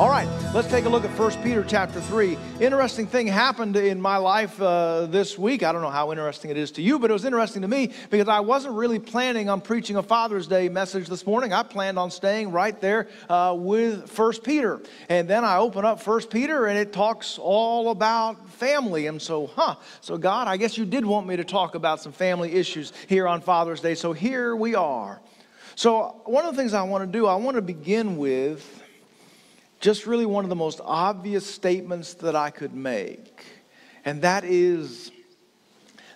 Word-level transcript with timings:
All 0.00 0.08
right, 0.08 0.26
let's 0.54 0.66
take 0.68 0.86
a 0.86 0.88
look 0.88 1.04
at 1.04 1.10
1 1.10 1.42
Peter 1.42 1.62
chapter 1.62 2.00
3. 2.00 2.38
Interesting 2.58 3.06
thing 3.06 3.26
happened 3.26 3.76
in 3.76 4.00
my 4.00 4.16
life 4.16 4.58
uh, 4.58 5.04
this 5.04 5.36
week. 5.36 5.62
I 5.62 5.72
don't 5.72 5.82
know 5.82 5.90
how 5.90 6.10
interesting 6.10 6.50
it 6.50 6.56
is 6.56 6.72
to 6.72 6.82
you, 6.82 6.98
but 6.98 7.10
it 7.10 7.12
was 7.12 7.26
interesting 7.26 7.60
to 7.60 7.68
me 7.68 7.92
because 8.08 8.26
I 8.26 8.40
wasn't 8.40 8.76
really 8.76 8.98
planning 8.98 9.50
on 9.50 9.60
preaching 9.60 9.96
a 9.96 10.02
Father's 10.02 10.46
Day 10.46 10.70
message 10.70 11.06
this 11.06 11.26
morning. 11.26 11.52
I 11.52 11.62
planned 11.64 11.98
on 11.98 12.10
staying 12.10 12.50
right 12.50 12.80
there 12.80 13.08
uh, 13.28 13.54
with 13.58 14.18
1 14.18 14.32
Peter. 14.42 14.80
And 15.10 15.28
then 15.28 15.44
I 15.44 15.58
open 15.58 15.84
up 15.84 16.06
1 16.06 16.28
Peter 16.28 16.64
and 16.64 16.78
it 16.78 16.94
talks 16.94 17.38
all 17.38 17.90
about 17.90 18.48
family. 18.52 19.06
And 19.06 19.20
so, 19.20 19.48
huh, 19.48 19.74
so 20.00 20.16
God, 20.16 20.48
I 20.48 20.56
guess 20.56 20.78
you 20.78 20.86
did 20.86 21.04
want 21.04 21.26
me 21.26 21.36
to 21.36 21.44
talk 21.44 21.74
about 21.74 22.00
some 22.00 22.12
family 22.12 22.52
issues 22.52 22.94
here 23.06 23.28
on 23.28 23.42
Father's 23.42 23.82
Day. 23.82 23.94
So 23.94 24.14
here 24.14 24.56
we 24.56 24.74
are. 24.74 25.20
So, 25.74 26.22
one 26.24 26.46
of 26.46 26.56
the 26.56 26.60
things 26.60 26.72
I 26.72 26.82
want 26.82 27.04
to 27.04 27.18
do, 27.18 27.26
I 27.26 27.34
want 27.36 27.56
to 27.56 27.62
begin 27.62 28.16
with 28.16 28.79
just 29.80 30.06
really 30.06 30.26
one 30.26 30.44
of 30.44 30.50
the 30.50 30.56
most 30.56 30.80
obvious 30.84 31.46
statements 31.46 32.14
that 32.14 32.36
I 32.36 32.50
could 32.50 32.74
make, 32.74 33.44
and 34.04 34.22
that 34.22 34.44
is 34.44 35.10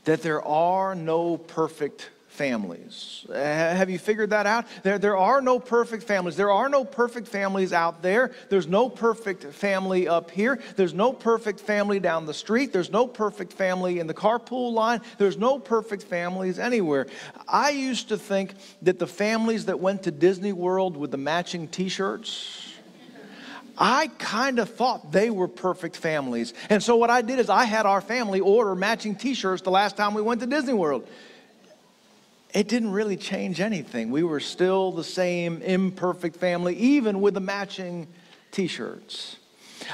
that 0.05 0.23
there 0.23 0.43
are 0.43 0.95
no 0.95 1.39
perfect 1.39 2.11
families. 2.35 3.25
Have 3.33 3.89
you 3.89 3.99
figured 3.99 4.31
that 4.31 4.45
out? 4.45 4.67
There, 4.83 4.99
there 4.99 5.17
are 5.17 5.41
no 5.41 5.61
perfect 5.61 6.03
families. 6.03 6.37
There 6.37 6.51
are 6.51 6.69
no 6.69 6.85
perfect 6.85 7.29
families 7.29 7.73
out 7.73 8.03
there. 8.03 8.33
There's 8.51 8.67
no 8.67 8.89
perfect 8.89 9.45
family 9.45 10.09
up 10.09 10.33
here. 10.33 10.61
There's 10.75 10.93
no 10.93 11.13
perfect 11.13 11.61
family 11.61 12.01
down 12.01 12.27
the 12.27 12.35
street. 12.35 12.73
There's 12.73 12.91
no 12.91 13.07
perfect 13.07 13.53
family 13.53 14.01
in 14.01 14.09
the 14.09 14.15
carpool 14.15 14.73
line. 14.73 15.01
There's 15.17 15.39
no 15.39 15.61
perfect 15.61 16.03
families 16.03 16.59
anywhere. 16.59 17.07
I 17.47 17.71
used 17.71 18.09
to 18.09 18.19
think 18.19 18.55
that 18.83 18.99
the 18.99 19.07
families 19.07 19.67
that 19.67 19.79
went 19.79 20.03
to 20.03 20.11
Disney 20.11 20.53
World 20.53 20.97
with 20.97 21.13
the 21.13 21.17
matching 21.17 21.69
t 21.69 21.89
shirts, 21.89 22.64
I 23.77 24.09
kind 24.19 24.59
of 24.59 24.75
thought 24.75 25.11
they 25.11 25.31
were 25.31 25.49
perfect 25.49 25.97
families. 25.97 26.55
And 26.71 26.83
so 26.83 26.97
what 26.97 27.11
I 27.11 27.23
did 27.23 27.39
is 27.39 27.51
I 27.51 27.65
had 27.65 27.87
our 27.87 28.01
family 28.01 28.41
order 28.41 28.75
matching 28.75 29.17
t 29.17 29.35
shirts 29.35 29.63
the 29.63 29.71
last 29.71 29.97
time 29.97 30.15
we 30.15 30.23
went 30.23 30.41
to 30.41 30.47
Disney 30.47 30.75
World. 30.75 31.09
It 32.53 32.69
didn't 32.69 32.93
really 32.93 33.17
change 33.17 33.61
anything. 33.61 34.11
We 34.11 34.23
were 34.23 34.39
still 34.39 34.93
the 34.93 35.03
same 35.03 35.61
imperfect 35.63 36.37
family, 36.37 36.77
even 36.77 37.21
with 37.21 37.35
the 37.35 37.41
matching 37.41 38.07
t 38.53 38.69
shirts. 38.69 39.39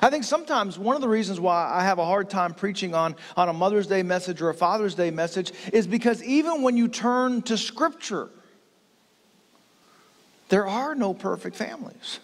I 0.03 0.11
think 0.11 0.25
sometimes 0.25 0.79
one 0.79 0.95
of 0.95 1.03
the 1.03 1.09
reasons 1.09 1.41
why 1.41 1.71
I 1.73 1.83
have 1.83 1.99
a 1.99 2.05
hard 2.05 2.31
time 2.31 2.55
preaching 2.55 2.95
on, 2.95 3.17
on 3.37 3.49
a 3.49 3.53
Mother's 3.53 3.87
Day 3.87 4.03
message 4.03 4.43
or 4.43 4.51
a 4.51 4.55
Father's 4.55 4.95
Day 4.95 5.11
message 5.11 5.53
is 5.73 5.87
because 5.87 6.23
even 6.23 6.63
when 6.63 6.77
you 6.77 6.87
turn 6.87 7.43
to 7.43 7.57
Scripture, 7.57 8.29
there 10.49 10.67
are 10.67 10.95
no 10.95 11.15
perfect 11.15 11.57
families. 11.57 12.21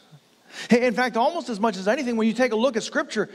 In 0.70 0.94
fact, 0.94 1.16
almost 1.16 1.48
as 1.48 1.60
much 1.60 1.76
as 1.76 1.88
anything, 1.88 2.16
when 2.16 2.26
you 2.26 2.34
take 2.34 2.52
a 2.52 2.56
look 2.56 2.76
at 2.76 2.82
Scripture, 2.82 3.28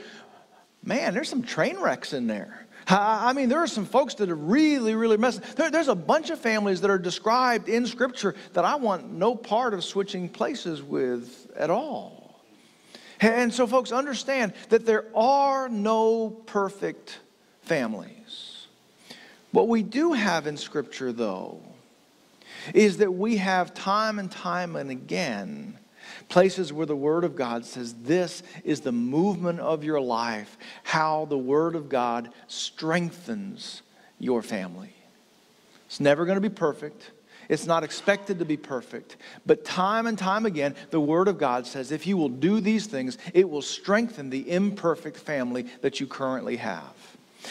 man, 0.84 1.14
there's 1.14 1.30
some 1.30 1.44
train 1.44 1.78
wrecks 1.80 2.14
in 2.14 2.28
there. 2.28 2.66
I 2.88 3.34
mean, 3.34 3.48
there 3.48 3.60
are 3.60 3.68
some 3.68 3.86
folks 3.86 4.16
that 4.16 4.30
are 4.30 4.36
really, 4.36 4.96
really 4.96 5.18
messed. 5.18 5.56
There, 5.56 5.70
there's 5.70 5.88
a 5.88 5.96
bunch 5.96 6.30
of 6.30 6.40
families 6.40 6.82
that 6.82 6.90
are 6.90 6.98
described 6.98 7.70
in 7.70 7.86
Scripture 7.86 8.36
that 8.54 8.66
I 8.66 8.76
want 8.76 9.12
no 9.12 9.36
part 9.36 9.74
of 9.74 9.84
switching 9.84 10.28
places 10.28 10.82
with 10.82 11.52
at 11.56 11.70
all. 11.70 12.42
And 13.20 13.54
so, 13.54 13.68
folks, 13.68 13.92
understand 13.92 14.54
that 14.70 14.86
there 14.86 15.06
are 15.16 15.70
no 15.70 16.32
perfect 16.48 17.20
families. 17.62 18.68
What 19.52 19.68
we 19.68 19.84
do 19.84 20.14
have 20.14 20.48
in 20.48 20.58
Scripture, 20.58 21.12
though, 21.12 21.62
is 22.74 22.98
that 22.98 23.12
we 23.14 23.38
have 23.38 23.74
time 23.74 24.18
and 24.18 24.32
time 24.32 24.76
and 24.76 24.90
again 24.90 25.78
places 26.32 26.74
where 26.74 26.86
the 26.88 26.96
Word 26.96 27.24
of 27.24 27.36
God 27.36 27.66
says 27.66 27.94
this 28.02 28.42
is 28.64 28.82
the 28.82 28.92
movement 28.92 29.60
of 29.60 29.84
your 29.84 30.02
life, 30.02 30.58
how 30.84 31.26
the 31.26 31.38
Word 31.38 31.76
of 31.76 31.90
God 31.90 32.30
strengthens 32.48 33.84
your 34.18 34.42
family. 34.42 34.94
It's 35.86 36.00
never 36.00 36.26
going 36.26 36.42
to 36.42 36.50
be 36.50 36.54
perfect. 36.54 37.12
It's 37.50 37.68
not 37.68 37.84
expected 37.84 38.40
to 38.40 38.46
be 38.46 38.56
perfect. 38.56 39.18
But 39.46 39.66
time 39.66 40.08
and 40.08 40.18
time 40.18 40.46
again, 40.46 40.74
the 40.90 41.02
Word 41.02 41.28
of 41.28 41.38
God 41.38 41.68
says 41.68 41.92
if 41.92 42.08
you 42.08 42.16
will 42.16 42.30
do 42.30 42.62
these 42.62 42.88
things, 42.88 43.18
it 43.34 43.50
will 43.50 43.62
strengthen 43.62 44.30
the 44.30 44.50
imperfect 44.50 45.18
family 45.18 45.68
that 45.82 46.00
you 46.00 46.08
currently 46.08 46.56
have. 46.56 46.96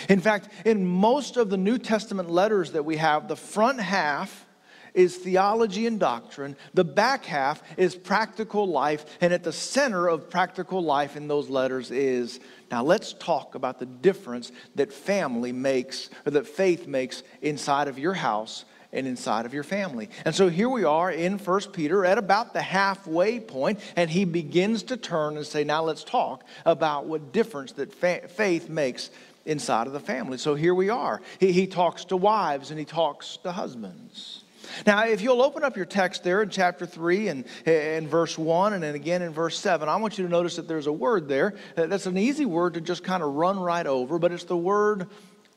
In 0.09 0.21
fact, 0.21 0.49
in 0.65 0.87
most 0.87 1.37
of 1.37 1.51
the 1.51 1.59
New 1.59 1.77
Testament 1.77 2.31
letters 2.31 2.73
that 2.73 2.85
we 2.85 2.97
have, 2.97 3.29
the 3.29 3.37
front 3.37 3.79
half 3.79 4.47
is 4.95 5.17
theology 5.17 5.87
and 5.87 5.99
doctrine. 6.01 6.57
The 6.75 6.85
back 6.85 7.25
half 7.25 7.63
is 7.77 7.95
practical 7.95 8.67
life. 8.67 9.05
And 9.21 9.33
at 9.33 9.43
the 9.43 9.53
center 9.53 10.09
of 10.09 10.31
practical 10.31 10.83
life 10.83 11.17
in 11.17 11.29
those 11.29 11.49
letters 11.49 11.91
is 11.91 12.41
now 12.71 12.83
let's 12.85 13.13
talk 13.13 13.55
about 13.55 13.79
the 13.79 13.87
difference 13.87 14.53
that 14.77 14.93
family 14.93 15.53
makes, 15.53 16.09
or 16.25 16.33
that 16.33 16.47
faith 16.47 16.87
makes 16.87 17.23
inside 17.43 17.89
of 17.89 17.99
your 17.99 18.15
house 18.15 18.65
and 18.93 19.07
inside 19.07 19.47
of 19.47 19.55
your 19.55 19.63
family. 19.63 20.09
And 20.25 20.35
so 20.35 20.49
here 20.49 20.69
we 20.69 20.85
are 20.85 21.11
in 21.11 21.39
1 21.39 21.61
Peter 21.73 22.05
at 22.05 22.19
about 22.19 22.53
the 22.53 22.63
halfway 22.63 23.41
point, 23.41 23.81
and 23.97 24.11
he 24.11 24.25
begins 24.25 24.83
to 24.85 24.97
turn 24.97 25.37
and 25.37 25.47
say, 25.47 25.65
Now 25.65 25.83
let's 25.83 26.05
talk 26.05 26.45
about 26.65 27.07
what 27.07 27.33
difference 27.33 27.73
that 27.73 27.95
fa- 27.95 28.29
faith 28.29 28.69
makes 28.69 29.11
inside 29.47 29.87
of 29.87 29.93
the 29.93 30.01
family. 30.01 30.39
So 30.39 30.55
here 30.55 30.75
we 30.75 30.91
are. 30.91 31.21
He, 31.39 31.53
he 31.53 31.67
talks 31.67 32.05
to 32.07 32.17
wives 32.17 32.71
and 32.71 32.79
he 32.79 32.85
talks 32.85 33.39
to 33.39 33.53
husbands. 33.53 34.45
Now, 34.87 35.05
if 35.05 35.21
you'll 35.21 35.43
open 35.43 35.65
up 35.65 35.77
your 35.77 35.87
text 35.87 36.25
there 36.25 36.43
in 36.43 36.51
chapter 36.51 36.87
3 36.87 37.29
and 37.29 37.45
in 37.67 38.09
verse 38.09 38.37
1 38.39 38.73
and 38.73 38.83
then 38.83 38.95
again 38.95 39.23
in 39.23 39.33
verse 39.33 39.59
7, 39.59 39.89
I 39.89 39.97
want 39.97 40.19
you 40.19 40.25
to 40.25 40.31
notice 40.31 40.57
that 40.57 40.69
there's 40.69 40.87
a 40.87 40.93
word 40.93 41.29
there. 41.29 41.55
That's 41.75 42.07
an 42.07 42.19
easy 42.19 42.47
word 42.47 42.75
to 42.75 42.81
just 42.81 43.05
kind 43.05 43.23
of 43.23 43.35
run 43.35 43.59
right 43.59 43.87
over, 43.87 44.19
but 44.19 44.33
it's 44.33 44.45
the 44.45 44.57
word 44.57 45.07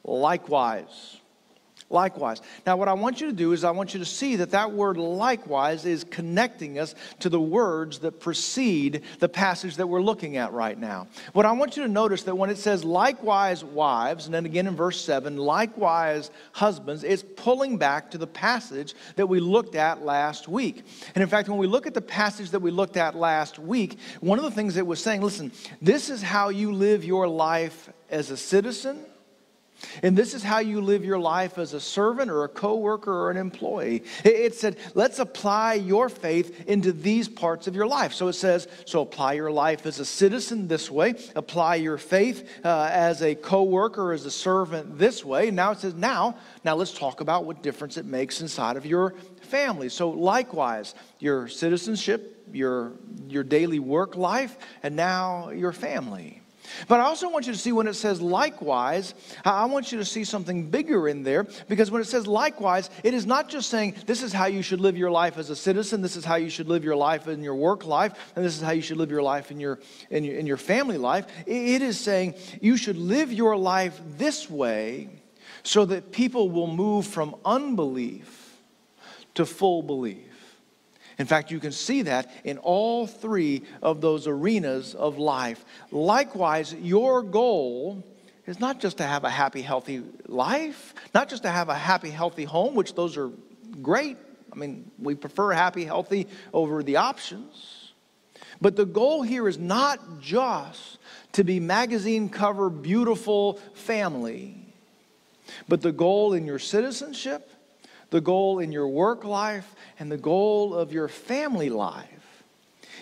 likewise 0.03 1.17
likewise. 1.93 2.41
Now, 2.65 2.75
what 2.75 2.87
I 2.87 2.93
want 2.93 3.21
you 3.21 3.27
to 3.27 3.33
do 3.33 3.53
is 3.53 3.63
I 3.63 3.71
want 3.71 3.93
you 3.93 3.99
to 3.99 4.05
see 4.05 4.35
that 4.37 4.51
that 4.51 4.71
word 4.71 4.97
likewise 4.97 5.85
is 5.85 6.03
connecting 6.03 6.79
us 6.79 6.95
to 7.19 7.29
the 7.29 7.39
words 7.39 7.99
that 7.99 8.19
precede 8.19 9.03
the 9.19 9.29
passage 9.29 9.77
that 9.77 9.87
we're 9.87 10.01
looking 10.01 10.37
at 10.37 10.51
right 10.51 10.77
now. 10.77 11.07
What 11.33 11.45
I 11.45 11.51
want 11.51 11.77
you 11.77 11.83
to 11.83 11.89
notice 11.89 12.23
that 12.23 12.35
when 12.35 12.49
it 12.49 12.57
says 12.57 12.83
likewise 12.83 13.63
wives, 13.63 14.25
and 14.25 14.33
then 14.33 14.45
again 14.45 14.67
in 14.67 14.75
verse 14.75 14.99
7, 15.01 15.37
likewise 15.37 16.31
husbands, 16.51 17.03
it's 17.03 17.23
pulling 17.35 17.77
back 17.77 18.11
to 18.11 18.17
the 18.17 18.27
passage 18.27 18.95
that 19.15 19.27
we 19.27 19.39
looked 19.39 19.75
at 19.75 20.03
last 20.03 20.47
week. 20.47 20.83
And 21.15 21.21
in 21.21 21.29
fact, 21.29 21.47
when 21.47 21.59
we 21.59 21.67
look 21.67 21.87
at 21.87 21.93
the 21.93 22.01
passage 22.01 22.49
that 22.49 22.61
we 22.61 22.71
looked 22.71 22.97
at 22.97 23.15
last 23.15 23.59
week, 23.59 23.99
one 24.19 24.39
of 24.39 24.45
the 24.45 24.51
things 24.51 24.75
it 24.77 24.87
was 24.87 25.01
saying, 25.01 25.21
listen, 25.21 25.51
this 25.81 26.09
is 26.09 26.21
how 26.21 26.49
you 26.49 26.73
live 26.73 27.03
your 27.03 27.27
life 27.27 27.89
as 28.09 28.31
a 28.31 28.37
citizen 28.37 29.05
and 30.01 30.17
this 30.17 30.33
is 30.33 30.43
how 30.43 30.59
you 30.59 30.81
live 30.81 31.03
your 31.03 31.19
life 31.19 31.57
as 31.57 31.73
a 31.73 31.79
servant 31.79 32.29
or 32.29 32.43
a 32.43 32.49
coworker 32.49 33.11
or 33.11 33.31
an 33.31 33.37
employee. 33.37 34.03
It 34.23 34.55
said, 34.55 34.77
let's 34.93 35.19
apply 35.19 35.75
your 35.75 36.09
faith 36.09 36.67
into 36.67 36.91
these 36.91 37.27
parts 37.27 37.67
of 37.67 37.75
your 37.75 37.87
life. 37.87 38.13
So 38.13 38.27
it 38.27 38.33
says, 38.33 38.67
so 38.85 39.01
apply 39.01 39.33
your 39.33 39.51
life 39.51 39.85
as 39.85 39.99
a 39.99 40.05
citizen 40.05 40.67
this 40.67 40.91
way, 40.91 41.15
apply 41.35 41.75
your 41.75 41.97
faith 41.97 42.47
uh, 42.63 42.89
as 42.91 43.21
a 43.21 43.35
coworker, 43.35 44.13
as 44.13 44.25
a 44.25 44.31
servant 44.31 44.97
this 44.97 45.25
way. 45.25 45.51
Now 45.51 45.71
it 45.71 45.79
says, 45.79 45.93
now, 45.93 46.37
now 46.63 46.75
let's 46.75 46.93
talk 46.93 47.21
about 47.21 47.45
what 47.45 47.63
difference 47.63 47.97
it 47.97 48.05
makes 48.05 48.41
inside 48.41 48.77
of 48.77 48.85
your 48.85 49.15
family. 49.41 49.89
So 49.89 50.09
likewise, 50.09 50.95
your 51.19 51.47
citizenship, 51.47 52.29
your 52.51 52.93
your 53.27 53.43
daily 53.43 53.79
work 53.79 54.15
life, 54.15 54.57
and 54.83 54.95
now 54.95 55.49
your 55.49 55.71
family. 55.71 56.42
But 56.87 56.99
I 56.99 57.03
also 57.03 57.29
want 57.29 57.45
you 57.47 57.53
to 57.53 57.57
see 57.57 57.71
when 57.71 57.87
it 57.87 57.93
says 57.95 58.21
likewise, 58.21 59.13
I 59.45 59.65
want 59.65 59.91
you 59.91 59.97
to 59.97 60.05
see 60.05 60.23
something 60.23 60.69
bigger 60.69 61.07
in 61.07 61.23
there 61.23 61.45
because 61.67 61.91
when 61.91 62.01
it 62.01 62.05
says 62.05 62.27
likewise, 62.27 62.89
it 63.03 63.13
is 63.13 63.25
not 63.25 63.49
just 63.49 63.69
saying 63.69 63.95
this 64.05 64.23
is 64.23 64.33
how 64.33 64.45
you 64.45 64.61
should 64.61 64.79
live 64.79 64.97
your 64.97 65.11
life 65.11 65.37
as 65.37 65.49
a 65.49 65.55
citizen, 65.55 66.01
this 66.01 66.15
is 66.15 66.25
how 66.25 66.35
you 66.35 66.49
should 66.49 66.67
live 66.67 66.83
your 66.83 66.95
life 66.95 67.27
in 67.27 67.43
your 67.43 67.55
work 67.55 67.85
life, 67.85 68.31
and 68.35 68.43
this 68.43 68.55
is 68.55 68.61
how 68.61 68.71
you 68.71 68.81
should 68.81 68.97
live 68.97 69.11
your 69.11 69.23
life 69.23 69.51
in 69.51 69.59
your, 69.59 69.79
in 70.09 70.23
your, 70.23 70.35
in 70.35 70.47
your 70.47 70.57
family 70.57 70.97
life. 70.97 71.25
It 71.45 71.81
is 71.81 71.99
saying 71.99 72.35
you 72.61 72.77
should 72.77 72.97
live 72.97 73.31
your 73.31 73.55
life 73.57 73.99
this 74.17 74.49
way 74.49 75.09
so 75.63 75.85
that 75.85 76.11
people 76.11 76.49
will 76.49 76.67
move 76.67 77.07
from 77.07 77.35
unbelief 77.45 78.59
to 79.35 79.45
full 79.45 79.81
belief. 79.81 80.32
In 81.19 81.25
fact, 81.25 81.51
you 81.51 81.59
can 81.59 81.71
see 81.71 82.03
that 82.03 82.31
in 82.43 82.57
all 82.57 83.05
three 83.05 83.63
of 83.81 84.01
those 84.01 84.27
arenas 84.27 84.95
of 84.95 85.17
life. 85.17 85.63
Likewise, 85.91 86.73
your 86.73 87.21
goal 87.21 88.03
is 88.45 88.59
not 88.59 88.79
just 88.79 88.97
to 88.97 89.03
have 89.03 89.23
a 89.23 89.29
happy, 89.29 89.61
healthy 89.61 90.03
life, 90.27 90.93
not 91.13 91.29
just 91.29 91.43
to 91.43 91.49
have 91.49 91.69
a 91.69 91.75
happy, 91.75 92.09
healthy 92.09 92.43
home, 92.43 92.75
which 92.75 92.95
those 92.95 93.15
are 93.17 93.31
great. 93.81 94.17
I 94.51 94.55
mean, 94.55 94.91
we 94.99 95.15
prefer 95.15 95.51
happy, 95.51 95.85
healthy 95.85 96.27
over 96.53 96.83
the 96.83 96.97
options. 96.97 97.91
But 98.61 98.75
the 98.75 98.85
goal 98.85 99.23
here 99.23 99.47
is 99.47 99.57
not 99.57 100.21
just 100.21 100.99
to 101.33 101.43
be 101.43 101.59
magazine 101.59 102.29
cover, 102.29 102.69
beautiful 102.69 103.59
family, 103.73 104.55
but 105.67 105.81
the 105.81 105.91
goal 105.91 106.33
in 106.33 106.45
your 106.45 106.59
citizenship 106.59 107.49
the 108.13 108.21
goal 108.21 108.59
in 108.59 108.71
your 108.71 108.87
work 108.87 109.23
life, 109.23 109.73
and 109.97 110.11
the 110.11 110.19
goal 110.19 110.75
of 110.75 110.93
your 110.93 111.07
family 111.07 111.71
life 111.71 112.43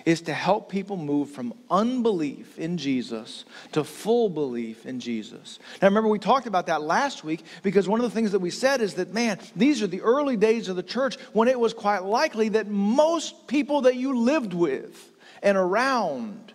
is 0.05 0.21
to 0.21 0.33
help 0.33 0.71
people 0.71 0.95
move 0.95 1.29
from 1.29 1.53
unbelief 1.69 2.57
in 2.57 2.77
Jesus 2.77 3.43
to 3.73 3.83
full 3.83 4.29
belief 4.29 4.85
in 4.85 5.01
Jesus. 5.01 5.59
Now, 5.81 5.89
remember, 5.89 6.07
we 6.07 6.17
talked 6.17 6.47
about 6.47 6.67
that 6.67 6.81
last 6.81 7.25
week 7.25 7.43
because 7.61 7.89
one 7.89 7.99
of 7.99 8.05
the 8.05 8.09
things 8.09 8.31
that 8.31 8.39
we 8.39 8.51
said 8.51 8.79
is 8.79 8.93
that, 8.93 9.13
man, 9.13 9.37
these 9.53 9.83
are 9.83 9.87
the 9.87 9.99
early 9.99 10.37
days 10.37 10.69
of 10.69 10.77
the 10.77 10.81
church 10.81 11.17
when 11.33 11.49
it 11.49 11.59
was 11.59 11.73
quite 11.73 12.03
likely 12.03 12.47
that 12.47 12.69
most 12.69 13.47
people 13.47 13.81
that 13.81 13.97
you 13.97 14.17
lived 14.17 14.53
with 14.53 15.11
and 15.43 15.57
around 15.57 16.50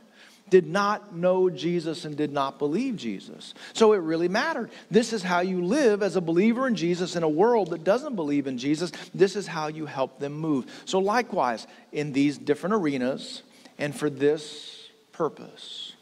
did 0.49 0.67
not 0.67 1.15
know 1.15 1.51
Jesus 1.51 2.05
and 2.05 2.17
did 2.17 2.33
not 2.33 2.59
believe 2.59 2.97
Jesus. 2.97 3.55
So 3.73 3.93
it 3.93 3.99
really 3.99 4.29
mattered. 4.29 4.71
This 4.91 5.13
is 5.13 5.23
how 5.23 5.41
you 5.41 5.65
live 5.65 6.03
as 6.03 6.17
a 6.17 6.21
believer 6.21 6.67
in 6.67 6.77
Jesus 6.77 7.17
in 7.17 7.23
a 7.23 7.29
world 7.29 7.71
that 7.71 7.85
doesn't 7.85 8.17
believe 8.17 8.47
in 8.47 8.59
Jesus. 8.59 8.93
This 9.15 9.37
is 9.37 9.47
how 9.47 9.67
you 9.67 9.87
help 9.87 10.19
them 10.19 10.35
move. 10.35 10.67
So, 10.85 10.99
likewise, 10.99 11.67
in 11.93 12.13
these 12.13 12.39
different 12.39 12.75
arenas 12.75 13.43
and 13.79 13.95
for 13.95 14.09
this 14.09 14.89
purpose. 15.13 15.95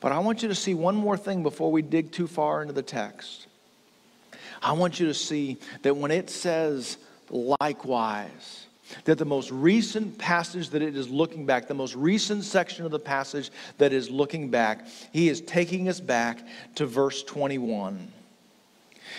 But 0.00 0.12
I 0.12 0.18
want 0.18 0.42
you 0.42 0.48
to 0.48 0.54
see 0.54 0.74
one 0.74 0.96
more 0.96 1.16
thing 1.16 1.42
before 1.42 1.70
we 1.70 1.82
dig 1.82 2.12
too 2.12 2.26
far 2.26 2.62
into 2.62 2.74
the 2.74 2.82
text. 2.82 3.46
I 4.62 4.72
want 4.72 5.00
you 5.00 5.06
to 5.06 5.14
see 5.14 5.58
that 5.82 5.96
when 5.96 6.10
it 6.10 6.30
says 6.30 6.98
likewise, 7.30 8.65
that 9.04 9.18
the 9.18 9.24
most 9.24 9.50
recent 9.50 10.18
passage 10.18 10.70
that 10.70 10.82
it 10.82 10.96
is 10.96 11.08
looking 11.08 11.46
back, 11.46 11.68
the 11.68 11.74
most 11.74 11.94
recent 11.94 12.44
section 12.44 12.84
of 12.84 12.90
the 12.90 12.98
passage 12.98 13.50
that 13.78 13.92
is 13.92 14.10
looking 14.10 14.50
back, 14.50 14.86
he 15.12 15.28
is 15.28 15.40
taking 15.40 15.88
us 15.88 16.00
back 16.00 16.46
to 16.74 16.86
verse 16.86 17.22
21. 17.22 18.12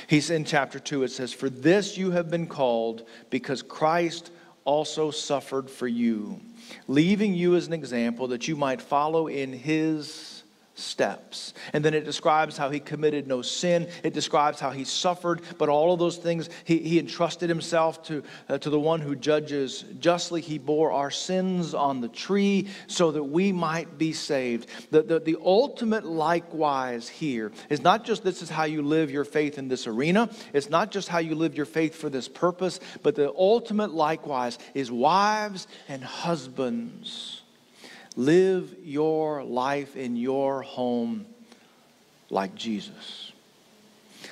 He's 0.08 0.30
in 0.30 0.46
chapter 0.46 0.80
2. 0.80 1.04
It 1.04 1.12
says, 1.12 1.34
For 1.34 1.50
this 1.50 1.98
you 1.98 2.12
have 2.12 2.30
been 2.30 2.48
called, 2.48 3.08
because 3.30 3.62
Christ 3.62 4.32
also 4.66 5.12
suffered 5.12 5.70
for 5.70 5.88
you, 5.88 6.40
leaving 6.88 7.34
you 7.34 7.56
as 7.56 7.68
an 7.68 7.74
example 7.74 8.28
that 8.28 8.48
you 8.48 8.56
might 8.56 8.82
follow 8.82 9.28
in 9.28 9.54
his 9.54 10.37
steps. 10.78 11.54
And 11.74 11.84
then 11.84 11.94
it 11.94 12.06
describes 12.06 12.56
how 12.58 12.70
he 12.70 12.80
committed 12.80 13.28
no 13.28 13.42
sin. 13.42 13.88
It 14.04 14.14
describes 14.14 14.60
how 14.60 14.70
he 14.70 14.84
suffered, 14.84 15.42
but 15.58 15.70
all 15.70 15.92
of 15.92 16.00
those 16.00 16.18
things, 16.18 16.50
he, 16.64 16.78
he 16.78 17.00
entrusted 17.00 17.50
himself 17.50 18.04
to, 18.04 18.24
uh, 18.48 18.58
to 18.60 18.70
the 18.70 18.80
one 18.80 19.02
who 19.02 19.16
judges 19.16 19.84
justly. 20.00 20.42
He 20.42 20.58
bore 20.58 20.92
our 20.92 21.12
sins 21.12 21.74
on 21.74 22.02
the 22.02 22.08
tree 22.08 22.70
so 22.86 23.12
that 23.12 23.24
we 23.24 23.52
might 23.52 23.98
be 23.98 24.14
saved. 24.14 24.70
The, 24.92 25.02
the, 25.02 25.20
the 25.20 25.38
ultimate 25.44 26.06
likewise 26.06 27.10
here 27.10 27.52
is 27.70 27.82
not 27.82 28.06
just 28.06 28.24
this 28.24 28.42
is 28.42 28.50
how 28.50 28.66
you 28.66 28.82
live 28.82 29.10
your 29.10 29.26
faith 29.26 29.58
in 29.58 29.68
this 29.68 29.88
arena, 29.88 30.30
it's 30.54 30.70
not 30.70 30.92
just 30.92 31.08
how 31.08 31.20
you 31.20 31.36
live 31.36 31.56
your 31.56 31.66
faith 31.66 31.96
for 31.96 32.10
this 32.10 32.28
purpose, 32.28 32.80
but 33.02 33.16
the 33.16 33.34
ultimate 33.34 33.94
likewise 33.94 34.60
is 34.74 34.92
wives 34.92 35.68
and 35.88 36.04
husbands 36.04 37.42
Live 38.18 38.76
your 38.84 39.44
life 39.44 39.96
in 39.96 40.18
your 40.18 40.64
home 40.64 41.28
like 42.32 42.56
Jesus. 42.56 43.32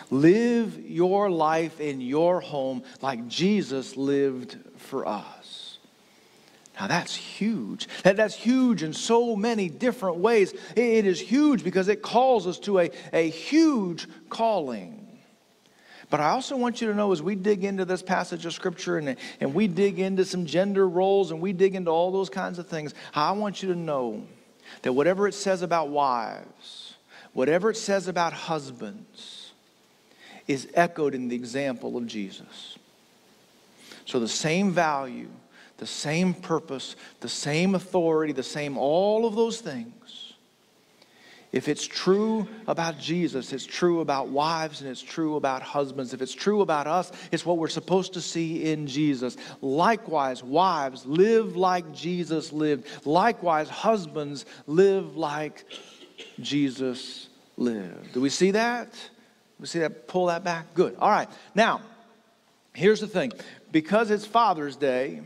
Live 0.10 0.80
your 0.90 1.30
life 1.30 1.80
in 1.80 2.02
your 2.02 2.42
home 2.42 2.84
like 3.02 3.28
Jesus 3.28 3.96
lived 3.96 4.58
for 4.78 5.08
us. 5.08 5.78
Now 6.80 6.88
that's 6.88 7.16
huge. 7.16 7.88
That, 8.04 8.18
That's 8.18 8.36
huge 8.36 8.82
in 8.82 8.92
so 8.92 9.36
many 9.36 9.70
different 9.70 10.18
ways. 10.18 10.54
It 10.76 11.06
is 11.06 11.20
huge 11.20 11.64
because 11.64 11.88
it 11.88 12.02
calls 12.02 12.48
us 12.48 12.58
to 12.60 12.80
a, 12.80 12.92
a 13.14 13.30
huge 13.30 14.08
calling. 14.30 15.05
But 16.10 16.20
I 16.20 16.30
also 16.30 16.56
want 16.56 16.82
you 16.82 16.88
to 16.88 16.94
know 16.94 17.12
as 17.12 17.22
we 17.22 17.36
dig 17.36 17.64
into 17.64 17.86
this 17.86 18.04
passage 18.04 18.46
of 18.46 18.54
Scripture 18.54 18.98
and, 18.98 19.18
and 19.40 19.54
we 19.54 19.68
dig 19.68 20.00
into 20.00 20.26
some 20.26 20.46
gender 20.46 20.88
roles 20.88 21.32
and 21.32 21.42
we 21.42 21.54
dig 21.54 21.76
into 21.76 21.90
all 21.92 22.12
those 22.12 22.30
kinds 22.30 22.60
of 22.60 22.68
things, 22.68 22.94
I 23.14 23.32
want 23.32 23.64
you 23.64 23.70
to 23.74 23.80
know 23.80 24.26
that 24.84 24.94
whatever 24.94 25.28
it 25.28 25.34
says 25.34 25.62
about 25.62 25.90
wives, 25.90 26.96
whatever 27.34 27.70
it 27.70 27.78
says 27.78 28.08
about 28.08 28.34
husbands, 28.34 29.52
is 30.48 30.68
echoed 30.76 31.16
in 31.16 31.28
the 31.28 31.36
example 31.36 31.98
of 31.98 32.06
Jesus. 32.06 32.78
So 34.06 34.20
the 34.20 34.28
same 34.28 34.72
value, 34.72 35.30
the 35.78 35.88
same 35.88 36.36
purpose, 36.36 36.96
the 37.20 37.30
same 37.30 37.74
authority, 37.74 38.32
the 38.32 38.44
same 38.44 38.78
all 38.78 39.26
of 39.26 39.36
those 39.36 39.60
things 39.60 40.25
if 41.52 41.68
it's 41.68 41.86
true 41.88 42.48
about 42.68 43.00
Jesus, 43.00 43.54
it's 43.54 43.66
true 43.66 44.02
about 44.02 44.28
wives 44.28 44.82
and 44.82 44.90
it's 44.90 45.02
true 45.02 45.36
about 45.36 45.62
husbands. 45.62 46.14
If 46.14 46.22
it's 46.22 46.34
true 46.34 46.62
about 46.62 46.88
us, 46.88 47.12
it's 47.32 47.46
what 47.46 47.58
we're 47.58 47.70
supposed 47.70 48.14
to 48.14 48.22
see 48.22 48.72
in 48.72 48.88
Jesus. 48.88 49.38
Likewise, 49.62 50.44
wives, 50.44 51.06
live 51.06 51.56
like 51.56 51.94
Jesus 51.94 52.52
lived. 52.52 52.88
Likewise, 53.06 53.70
husbands, 53.70 54.46
live 54.68 55.16
like 55.16 55.64
Jesus 56.42 57.30
lived. 57.58 58.14
Do 58.14 58.22
we 58.22 58.30
see 58.30 58.52
that? 58.52 58.94
We 59.60 59.68
see 59.68 59.80
that? 59.80 60.08
Pull 60.08 60.26
that 60.28 60.44
back? 60.44 60.74
Good. 60.74 60.96
All 61.00 61.10
right. 61.10 61.30
Now, 61.54 61.82
here's 62.74 63.00
the 63.00 63.08
thing 63.08 63.32
because 63.72 64.12
it's 64.12 64.26
Father's 64.26 64.76
Day, 64.76 65.22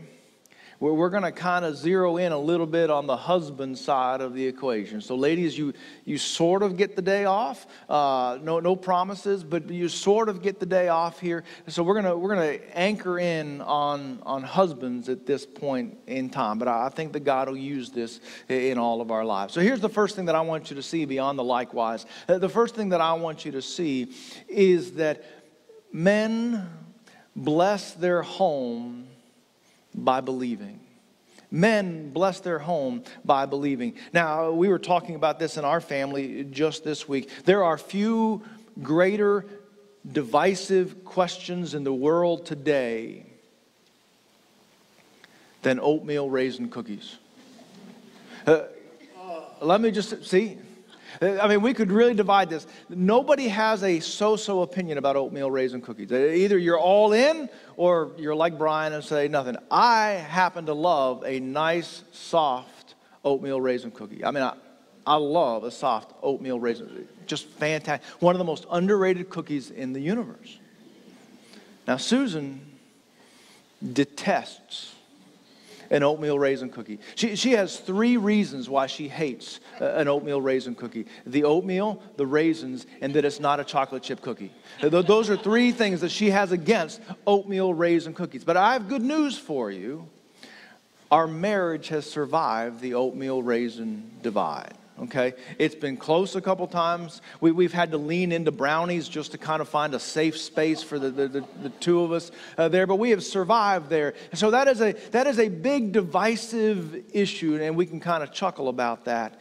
we're 0.80 1.10
going 1.10 1.24
to 1.24 1.32
kind 1.32 1.66
of 1.66 1.76
zero 1.76 2.16
in 2.16 2.32
a 2.32 2.38
little 2.38 2.66
bit 2.66 2.88
on 2.88 3.06
the 3.06 3.16
husband 3.16 3.76
side 3.76 4.22
of 4.22 4.32
the 4.32 4.46
equation. 4.46 5.02
So, 5.02 5.14
ladies, 5.14 5.56
you, 5.58 5.74
you 6.06 6.16
sort 6.16 6.62
of 6.62 6.78
get 6.78 6.96
the 6.96 7.02
day 7.02 7.26
off. 7.26 7.66
Uh, 7.86 8.38
no, 8.42 8.60
no 8.60 8.74
promises, 8.74 9.44
but 9.44 9.68
you 9.68 9.90
sort 9.90 10.30
of 10.30 10.40
get 10.40 10.58
the 10.58 10.64
day 10.64 10.88
off 10.88 11.20
here. 11.20 11.44
So, 11.66 11.82
we're 11.82 12.00
going 12.00 12.20
we're 12.20 12.34
gonna 12.34 12.58
anchor 12.72 13.18
in 13.18 13.60
on, 13.60 14.20
on 14.22 14.42
husbands 14.42 15.10
at 15.10 15.26
this 15.26 15.44
point 15.44 15.98
in 16.06 16.30
time. 16.30 16.58
But 16.58 16.68
I, 16.68 16.86
I 16.86 16.88
think 16.88 17.12
that 17.12 17.24
God 17.24 17.50
will 17.50 17.58
use 17.58 17.90
this 17.90 18.18
in 18.48 18.78
all 18.78 19.02
of 19.02 19.10
our 19.10 19.24
lives. 19.24 19.52
So, 19.52 19.60
here's 19.60 19.80
the 19.80 19.90
first 19.90 20.16
thing 20.16 20.24
that 20.24 20.34
I 20.34 20.40
want 20.40 20.70
you 20.70 20.76
to 20.76 20.82
see 20.82 21.04
beyond 21.04 21.38
the 21.38 21.44
likewise. 21.44 22.06
Uh, 22.26 22.38
the 22.38 22.48
first 22.48 22.74
thing 22.74 22.88
that 22.88 23.02
I 23.02 23.12
want 23.12 23.44
you 23.44 23.52
to 23.52 23.60
see 23.60 24.14
is 24.48 24.92
that 24.92 25.22
men 25.92 26.70
bless 27.36 27.92
their 27.92 28.22
home 28.22 29.09
by 29.94 30.20
believing. 30.20 30.80
Men 31.50 32.10
bless 32.10 32.40
their 32.40 32.60
home 32.60 33.02
by 33.24 33.46
believing. 33.46 33.94
Now, 34.12 34.52
we 34.52 34.68
were 34.68 34.78
talking 34.78 35.16
about 35.16 35.38
this 35.38 35.56
in 35.56 35.64
our 35.64 35.80
family 35.80 36.44
just 36.44 36.84
this 36.84 37.08
week. 37.08 37.28
There 37.44 37.64
are 37.64 37.76
few 37.76 38.42
greater 38.82 39.44
divisive 40.10 41.04
questions 41.04 41.74
in 41.74 41.84
the 41.84 41.92
world 41.92 42.46
today 42.46 43.26
than 45.62 45.80
oatmeal 45.80 46.30
raisin 46.30 46.68
cookies. 46.68 47.16
Uh, 48.46 48.62
let 49.60 49.80
me 49.80 49.90
just 49.90 50.24
see. 50.24 50.56
I 51.20 51.48
mean, 51.48 51.62
we 51.62 51.74
could 51.74 51.90
really 51.90 52.14
divide 52.14 52.50
this. 52.50 52.66
Nobody 52.88 53.48
has 53.48 53.82
a 53.82 54.00
so 54.00 54.36
so 54.36 54.62
opinion 54.62 54.98
about 54.98 55.16
oatmeal 55.16 55.50
raisin 55.50 55.80
cookies. 55.80 56.12
Either 56.12 56.58
you're 56.58 56.78
all 56.78 57.12
in 57.12 57.48
or 57.76 58.12
you're 58.16 58.34
like 58.34 58.58
Brian 58.58 58.92
and 58.92 59.04
say 59.04 59.28
nothing. 59.28 59.56
I 59.70 60.10
happen 60.10 60.66
to 60.66 60.74
love 60.74 61.22
a 61.24 61.40
nice, 61.40 62.04
soft 62.12 62.94
oatmeal 63.24 63.60
raisin 63.60 63.90
cookie. 63.90 64.24
I 64.24 64.30
mean, 64.30 64.42
I, 64.42 64.54
I 65.06 65.16
love 65.16 65.64
a 65.64 65.70
soft 65.70 66.12
oatmeal 66.22 66.60
raisin. 66.60 67.08
Just 67.26 67.46
fantastic. 67.48 68.06
One 68.20 68.34
of 68.34 68.38
the 68.38 68.44
most 68.44 68.66
underrated 68.70 69.30
cookies 69.30 69.70
in 69.70 69.92
the 69.92 70.00
universe. 70.00 70.58
Now, 71.86 71.96
Susan 71.96 72.60
detests 73.92 74.94
an 75.90 76.02
oatmeal 76.02 76.38
raisin 76.38 76.70
cookie. 76.70 76.98
She, 77.14 77.36
she 77.36 77.52
has 77.52 77.78
three 77.78 78.16
reasons 78.16 78.68
why 78.68 78.86
she 78.86 79.08
hates 79.08 79.60
uh, 79.80 79.86
an 79.94 80.08
oatmeal 80.08 80.40
raisin 80.40 80.74
cookie 80.74 81.06
the 81.26 81.44
oatmeal, 81.44 82.02
the 82.16 82.26
raisins, 82.26 82.86
and 83.00 83.14
that 83.14 83.24
it's 83.24 83.40
not 83.40 83.60
a 83.60 83.64
chocolate 83.64 84.02
chip 84.02 84.20
cookie. 84.20 84.52
Those 84.80 85.30
are 85.30 85.36
three 85.36 85.72
things 85.72 86.00
that 86.00 86.10
she 86.10 86.30
has 86.30 86.52
against 86.52 87.00
oatmeal 87.26 87.74
raisin 87.74 88.14
cookies. 88.14 88.44
But 88.44 88.56
I 88.56 88.72
have 88.72 88.88
good 88.88 89.02
news 89.02 89.38
for 89.38 89.70
you. 89.70 90.08
Our 91.10 91.26
marriage 91.26 91.88
has 91.88 92.08
survived 92.08 92.80
the 92.80 92.94
oatmeal 92.94 93.42
raisin 93.42 94.10
divide 94.22 94.74
okay? 95.02 95.34
It's 95.58 95.74
been 95.74 95.96
close 95.96 96.36
a 96.36 96.40
couple 96.40 96.66
times. 96.66 97.22
We, 97.40 97.64
have 97.64 97.72
had 97.72 97.90
to 97.92 97.98
lean 97.98 98.32
into 98.32 98.52
brownies 98.52 99.08
just 99.08 99.32
to 99.32 99.38
kind 99.38 99.60
of 99.60 99.68
find 99.68 99.94
a 99.94 100.00
safe 100.00 100.36
space 100.36 100.82
for 100.82 100.98
the, 100.98 101.10
the, 101.10 101.28
the, 101.28 101.44
the 101.62 101.68
two 101.70 102.00
of 102.00 102.12
us 102.12 102.30
uh, 102.58 102.68
there, 102.68 102.86
but 102.86 102.96
we 102.96 103.10
have 103.10 103.24
survived 103.24 103.88
there. 103.88 104.14
So 104.34 104.50
that 104.50 104.68
is, 104.68 104.80
a, 104.80 104.92
that 105.12 105.26
is 105.26 105.38
a 105.38 105.48
big 105.48 105.92
divisive 105.92 107.02
issue, 107.14 107.58
and 107.60 107.76
we 107.76 107.86
can 107.86 108.00
kind 108.00 108.22
of 108.22 108.32
chuckle 108.32 108.68
about 108.68 109.04
that. 109.06 109.40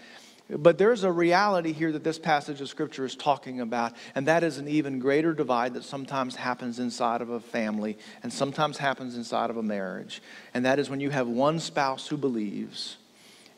But 0.52 0.80
there's 0.80 1.04
a 1.04 1.12
reality 1.12 1.74
here 1.74 1.92
that 1.92 2.04
this 2.04 2.18
passage 2.18 2.60
of 2.60 2.70
Scripture 2.70 3.06
is 3.06 3.16
talking 3.16 3.60
about, 3.60 3.94
and 4.16 4.28
that 4.28 4.44
is 4.44 4.58
an 4.58 4.68
even 4.68 4.98
greater 4.98 5.32
divide 5.32 5.76
that 5.76 5.84
sometimes 5.84 6.36
happens 6.36 6.80
inside 6.80 7.22
of 7.22 7.30
a 7.30 7.40
family 7.40 8.00
and 8.24 8.34
sometimes 8.34 8.80
happens 8.80 9.16
inside 9.16 9.52
of 9.52 9.58
a 9.58 9.64
marriage. 9.64 10.24
And 10.56 10.66
that 10.66 10.80
is 10.80 10.90
when 10.90 11.02
you 11.02 11.12
have 11.12 11.28
one 11.28 11.60
spouse 11.60 12.08
who 12.08 12.18
believes 12.18 12.98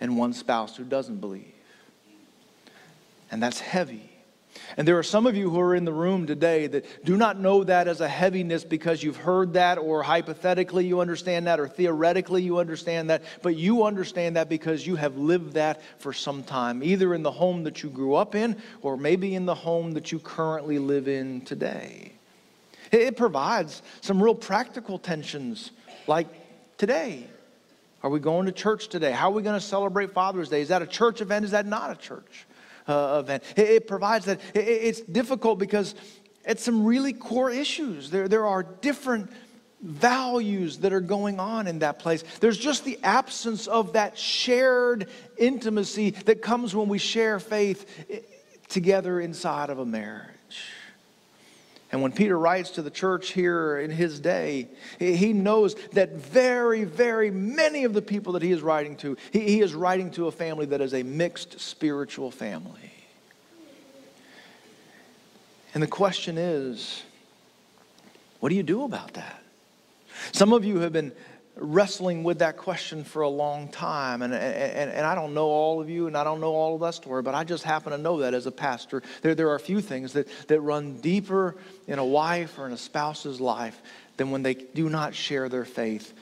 and 0.01 0.17
one 0.17 0.33
spouse 0.33 0.75
who 0.75 0.83
doesn't 0.83 1.21
believe 1.21 1.53
and 3.31 3.41
that's 3.41 3.59
heavy. 3.59 4.11
And 4.77 4.87
there 4.87 4.97
are 4.97 5.03
some 5.03 5.25
of 5.25 5.35
you 5.35 5.49
who 5.49 5.59
are 5.59 5.75
in 5.75 5.85
the 5.85 5.93
room 5.93 6.27
today 6.27 6.67
that 6.67 7.05
do 7.05 7.17
not 7.17 7.39
know 7.39 7.63
that 7.63 7.87
as 7.87 8.01
a 8.01 8.07
heaviness 8.07 8.63
because 8.63 9.01
you've 9.01 9.17
heard 9.17 9.53
that, 9.53 9.77
or 9.77 10.03
hypothetically 10.03 10.85
you 10.85 10.99
understand 10.99 11.47
that, 11.47 11.59
or 11.59 11.67
theoretically 11.67 12.41
you 12.41 12.57
understand 12.57 13.09
that, 13.09 13.23
but 13.41 13.55
you 13.55 13.83
understand 13.83 14.35
that 14.35 14.49
because 14.49 14.85
you 14.85 14.95
have 14.95 15.17
lived 15.17 15.53
that 15.53 15.81
for 15.99 16.13
some 16.13 16.43
time, 16.43 16.83
either 16.83 17.13
in 17.13 17.23
the 17.23 17.31
home 17.31 17.63
that 17.63 17.83
you 17.83 17.89
grew 17.89 18.15
up 18.15 18.35
in, 18.35 18.55
or 18.81 18.97
maybe 18.97 19.35
in 19.35 19.45
the 19.45 19.55
home 19.55 19.93
that 19.93 20.11
you 20.11 20.19
currently 20.19 20.79
live 20.79 21.07
in 21.07 21.41
today. 21.41 22.11
It 22.91 23.15
provides 23.15 23.81
some 24.01 24.21
real 24.21 24.35
practical 24.35 24.99
tensions, 24.99 25.71
like 26.07 26.27
today. 26.77 27.25
Are 28.03 28.09
we 28.09 28.19
going 28.19 28.47
to 28.47 28.51
church 28.51 28.87
today? 28.87 29.11
How 29.11 29.29
are 29.29 29.33
we 29.33 29.43
going 29.43 29.59
to 29.59 29.65
celebrate 29.65 30.11
Father's 30.11 30.49
Day? 30.49 30.61
Is 30.61 30.69
that 30.69 30.81
a 30.81 30.87
church 30.87 31.21
event? 31.21 31.45
Is 31.45 31.51
that 31.51 31.65
not 31.65 31.91
a 31.91 31.95
church? 31.95 32.47
Uh, 32.87 33.21
event. 33.23 33.43
It, 33.55 33.69
it 33.69 33.87
provides 33.87 34.25
that. 34.25 34.39
It, 34.53 34.59
it's 34.59 35.01
difficult 35.01 35.59
because 35.59 35.95
it's 36.45 36.63
some 36.63 36.85
really 36.85 37.13
core 37.13 37.51
issues. 37.51 38.09
There, 38.09 38.27
there 38.27 38.45
are 38.45 38.63
different 38.63 39.31
values 39.81 40.79
that 40.79 40.93
are 40.93 41.01
going 41.01 41.39
on 41.39 41.67
in 41.67 41.79
that 41.79 41.99
place. 41.99 42.23
There's 42.39 42.57
just 42.57 42.85
the 42.85 42.99
absence 43.03 43.67
of 43.67 43.93
that 43.93 44.17
shared 44.17 45.07
intimacy 45.37 46.11
that 46.11 46.41
comes 46.41 46.75
when 46.75 46.87
we 46.87 46.99
share 46.99 47.39
faith 47.39 48.05
eh, 48.09 48.19
together 48.69 49.19
inside 49.19 49.69
of 49.69 49.79
a 49.79 49.85
marriage. 49.85 50.27
And 51.91 52.01
when 52.01 52.13
Peter 52.13 52.37
writes 52.39 52.71
to 52.71 52.81
the 52.81 52.89
church 52.89 53.31
here 53.31 53.77
in 53.79 53.91
his 53.91 54.19
day, 54.19 54.69
he 54.97 55.33
knows 55.33 55.75
that 55.91 56.13
very, 56.13 56.85
very 56.85 57.29
many 57.31 57.83
of 57.83 57.93
the 57.93 58.01
people 58.01 58.33
that 58.33 58.41
he 58.41 58.51
is 58.51 58.61
writing 58.61 58.95
to, 58.97 59.17
he, 59.31 59.59
is 59.59 59.73
writing 59.73 60.09
to 60.11 60.27
a 60.27 60.31
family 60.31 60.65
that 60.67 60.79
is 60.79 60.93
a 60.93 61.03
mixed 61.03 61.59
spiritual 61.59 62.31
family. 62.31 62.93
And 65.73 65.83
the 65.83 65.87
question 65.87 66.37
is, 66.37 67.03
what 68.39 68.49
do 68.49 68.55
you 68.55 68.63
do 68.63 68.83
about 68.83 69.13
that? 69.13 69.43
Some 70.31 70.53
of 70.53 70.63
you 70.63 70.79
have 70.79 70.93
been 70.93 71.11
wrestling 71.61 72.23
with 72.23 72.39
that 72.39 72.57
question 72.57 73.03
for 73.03 73.21
a 73.21 73.29
long 73.29 73.69
time. 73.69 74.21
And, 74.21 74.33
and, 74.33 74.91
and 74.91 75.05
I 75.05 75.15
don't 75.15 75.33
know 75.33 75.47
all 75.47 75.79
of 75.79 75.89
you, 75.89 76.07
and 76.07 76.17
I 76.17 76.23
don't 76.23 76.41
know 76.41 76.53
all 76.53 76.75
of 76.75 76.81
that 76.81 76.95
story, 76.95 77.21
but 77.21 77.35
I 77.35 77.43
just 77.43 77.63
happen 77.63 77.91
to 77.91 77.97
know 77.97 78.19
that 78.19 78.33
as 78.33 78.47
a 78.47 78.51
pastor. 78.51 79.03
There, 79.21 79.35
there 79.35 79.49
are 79.49 79.55
a 79.55 79.59
few 79.59 79.79
things 79.81 80.13
that, 80.13 80.27
that 80.47 80.59
run 80.61 80.99
deeper 81.01 81.55
in 81.87 81.99
a 81.99 82.05
wife 82.05 82.57
or 82.57 82.65
in 82.65 82.73
a 82.73 82.77
spouse's 82.77 83.39
life 83.39 83.79
than 84.17 84.31
when 84.31 84.43
they 84.43 84.55
do 84.55 84.89
not 84.89 85.15
share 85.15 85.49
their 85.49 85.65
faith 85.65 86.13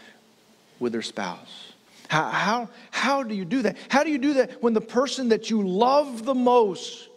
with 0.80 0.92
their 0.92 1.02
spouse. 1.02 1.74
How, 2.10 2.30
how, 2.30 2.70
how 2.92 3.24
do 3.24 3.36
you 3.36 3.46
do 3.46 3.62
that? 3.64 3.78
How 3.88 4.04
do 4.04 4.12
you 4.12 4.18
do 4.18 4.34
that 4.36 4.62
when 4.62 4.74
the 4.74 4.82
person 4.82 5.30
that 5.30 5.50
you 5.50 5.68
love 5.68 6.26
the 6.26 6.36
most 6.36 7.08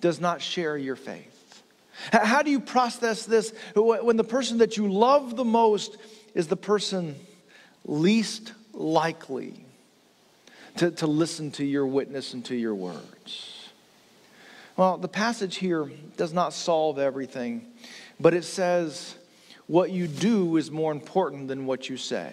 does 0.00 0.20
not 0.20 0.40
share 0.40 0.78
your 0.78 0.96
faith? 0.96 1.26
How 2.12 2.42
do 2.42 2.50
you 2.50 2.60
process 2.60 3.26
this 3.26 3.52
when 3.74 4.16
the 4.16 4.24
person 4.24 4.58
that 4.58 4.76
you 4.76 4.90
love 4.90 5.36
the 5.36 5.44
most 5.44 5.98
is 6.34 6.48
the 6.48 6.56
person 6.56 7.16
least 7.84 8.52
likely 8.72 9.64
to, 10.76 10.90
to 10.92 11.06
listen 11.06 11.50
to 11.52 11.64
your 11.64 11.86
witness 11.86 12.34
and 12.34 12.44
to 12.46 12.54
your 12.54 12.74
words? 12.74 13.68
Well, 14.76 14.96
the 14.96 15.08
passage 15.08 15.56
here 15.56 15.90
does 16.16 16.32
not 16.32 16.52
solve 16.52 16.98
everything, 16.98 17.66
but 18.18 18.34
it 18.34 18.44
says 18.44 19.16
what 19.66 19.90
you 19.90 20.06
do 20.06 20.56
is 20.56 20.70
more 20.70 20.92
important 20.92 21.48
than 21.48 21.66
what 21.66 21.88
you 21.88 21.96
say. 21.96 22.32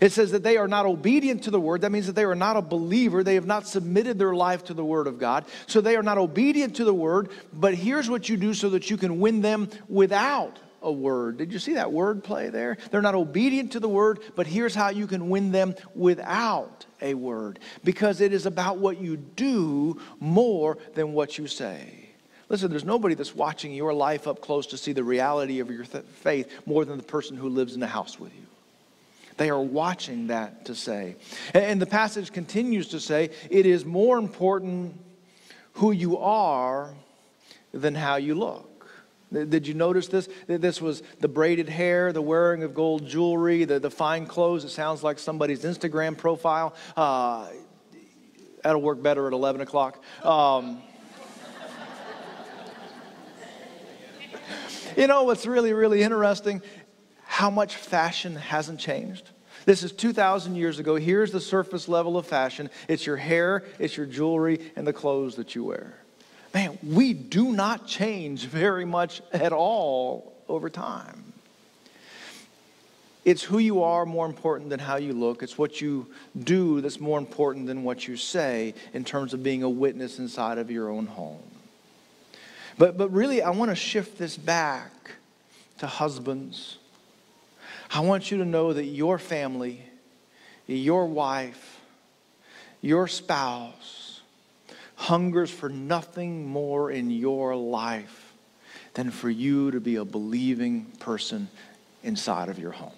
It 0.00 0.12
says 0.12 0.32
that 0.32 0.42
they 0.42 0.56
are 0.56 0.68
not 0.68 0.86
obedient 0.86 1.44
to 1.44 1.50
the 1.50 1.60
word. 1.60 1.80
That 1.80 1.92
means 1.92 2.06
that 2.06 2.14
they 2.14 2.24
are 2.24 2.34
not 2.34 2.56
a 2.56 2.62
believer. 2.62 3.24
They 3.24 3.34
have 3.34 3.46
not 3.46 3.66
submitted 3.66 4.18
their 4.18 4.34
life 4.34 4.64
to 4.64 4.74
the 4.74 4.84
word 4.84 5.06
of 5.06 5.18
God. 5.18 5.46
So 5.66 5.80
they 5.80 5.96
are 5.96 6.02
not 6.02 6.18
obedient 6.18 6.76
to 6.76 6.84
the 6.84 6.94
word. 6.94 7.30
But 7.52 7.74
here's 7.74 8.10
what 8.10 8.28
you 8.28 8.36
do 8.36 8.52
so 8.52 8.70
that 8.70 8.90
you 8.90 8.96
can 8.96 9.20
win 9.20 9.40
them 9.40 9.70
without 9.88 10.58
a 10.82 10.90
word. 10.90 11.36
Did 11.36 11.52
you 11.52 11.58
see 11.58 11.74
that 11.74 11.92
word 11.92 12.24
play 12.24 12.48
there? 12.48 12.76
They're 12.90 13.02
not 13.02 13.14
obedient 13.14 13.72
to 13.72 13.80
the 13.80 13.88
word, 13.88 14.20
but 14.34 14.46
here's 14.46 14.74
how 14.74 14.90
you 14.90 15.06
can 15.06 15.28
win 15.28 15.52
them 15.52 15.74
without 15.94 16.86
a 17.00 17.14
word 17.14 17.58
because 17.84 18.20
it 18.20 18.32
is 18.32 18.46
about 18.46 18.78
what 18.78 19.00
you 19.00 19.16
do 19.16 20.00
more 20.18 20.78
than 20.94 21.12
what 21.12 21.38
you 21.38 21.46
say. 21.46 22.10
Listen, 22.48 22.70
there's 22.70 22.84
nobody 22.84 23.14
that's 23.14 23.34
watching 23.34 23.72
your 23.72 23.94
life 23.94 24.26
up 24.26 24.40
close 24.40 24.66
to 24.68 24.76
see 24.76 24.92
the 24.92 25.04
reality 25.04 25.60
of 25.60 25.70
your 25.70 25.84
th- 25.84 26.04
faith 26.04 26.50
more 26.66 26.84
than 26.84 26.96
the 26.96 27.04
person 27.04 27.36
who 27.36 27.48
lives 27.48 27.74
in 27.74 27.80
the 27.80 27.86
house 27.86 28.18
with 28.18 28.34
you. 28.34 28.46
They 29.36 29.50
are 29.50 29.60
watching 29.60 30.26
that 30.26 30.66
to 30.66 30.74
say. 30.74 31.16
And, 31.54 31.64
and 31.64 31.82
the 31.82 31.86
passage 31.86 32.32
continues 32.32 32.88
to 32.88 33.00
say, 33.00 33.30
it 33.50 33.66
is 33.66 33.84
more 33.84 34.18
important 34.18 35.00
who 35.74 35.92
you 35.92 36.18
are 36.18 36.92
than 37.72 37.94
how 37.94 38.16
you 38.16 38.34
look. 38.34 38.69
Did 39.32 39.68
you 39.68 39.74
notice 39.74 40.08
this? 40.08 40.28
This 40.48 40.82
was 40.82 41.02
the 41.20 41.28
braided 41.28 41.68
hair, 41.68 42.12
the 42.12 42.22
wearing 42.22 42.64
of 42.64 42.74
gold 42.74 43.06
jewelry, 43.06 43.64
the, 43.64 43.78
the 43.78 43.90
fine 43.90 44.26
clothes. 44.26 44.64
It 44.64 44.70
sounds 44.70 45.04
like 45.04 45.20
somebody's 45.20 45.62
Instagram 45.62 46.16
profile. 46.16 46.74
Uh, 46.96 47.48
that'll 48.64 48.82
work 48.82 49.00
better 49.00 49.28
at 49.28 49.32
11 49.32 49.60
o'clock. 49.60 50.02
Um, 50.24 50.82
you 54.96 55.06
know 55.06 55.22
what's 55.22 55.46
really, 55.46 55.72
really 55.72 56.02
interesting? 56.02 56.60
How 57.22 57.50
much 57.50 57.76
fashion 57.76 58.34
hasn't 58.34 58.80
changed. 58.80 59.30
This 59.64 59.84
is 59.84 59.92
2,000 59.92 60.56
years 60.56 60.80
ago. 60.80 60.96
Here's 60.96 61.30
the 61.30 61.40
surface 61.40 61.88
level 61.88 62.16
of 62.16 62.26
fashion 62.26 62.68
it's 62.88 63.06
your 63.06 63.16
hair, 63.16 63.62
it's 63.78 63.96
your 63.96 64.06
jewelry, 64.06 64.72
and 64.74 64.84
the 64.84 64.92
clothes 64.92 65.36
that 65.36 65.54
you 65.54 65.62
wear 65.62 65.99
man, 66.52 66.78
we 66.82 67.12
do 67.12 67.52
not 67.52 67.86
change 67.86 68.46
very 68.46 68.84
much 68.84 69.22
at 69.32 69.52
all 69.52 70.32
over 70.48 70.68
time. 70.70 71.30
It's 73.24 73.42
who 73.42 73.58
you 73.58 73.82
are 73.82 74.06
more 74.06 74.24
important 74.24 74.70
than 74.70 74.80
how 74.80 74.96
you 74.96 75.12
look. 75.12 75.42
It's 75.42 75.58
what 75.58 75.80
you 75.80 76.06
do 76.38 76.80
that's 76.80 76.98
more 76.98 77.18
important 77.18 77.66
than 77.66 77.84
what 77.84 78.08
you 78.08 78.16
say 78.16 78.74
in 78.94 79.04
terms 79.04 79.34
of 79.34 79.42
being 79.42 79.62
a 79.62 79.68
witness 79.68 80.18
inside 80.18 80.58
of 80.58 80.70
your 80.70 80.88
own 80.88 81.06
home. 81.06 81.42
But, 82.78 82.96
but 82.96 83.10
really, 83.12 83.42
I 83.42 83.50
want 83.50 83.70
to 83.70 83.74
shift 83.74 84.16
this 84.16 84.38
back 84.38 84.90
to 85.78 85.86
husbands. 85.86 86.78
I 87.92 88.00
want 88.00 88.30
you 88.30 88.38
to 88.38 88.44
know 88.44 88.72
that 88.72 88.84
your 88.84 89.18
family, 89.18 89.82
your 90.66 91.06
wife, 91.06 91.80
your 92.80 93.06
spouse, 93.06 93.99
hungers 95.00 95.50
for 95.50 95.70
nothing 95.70 96.46
more 96.46 96.90
in 96.90 97.10
your 97.10 97.56
life 97.56 98.34
than 98.92 99.10
for 99.10 99.30
you 99.30 99.70
to 99.70 99.80
be 99.80 99.96
a 99.96 100.04
believing 100.04 100.84
person 100.98 101.48
inside 102.02 102.50
of 102.50 102.58
your 102.58 102.72
home. 102.72 102.92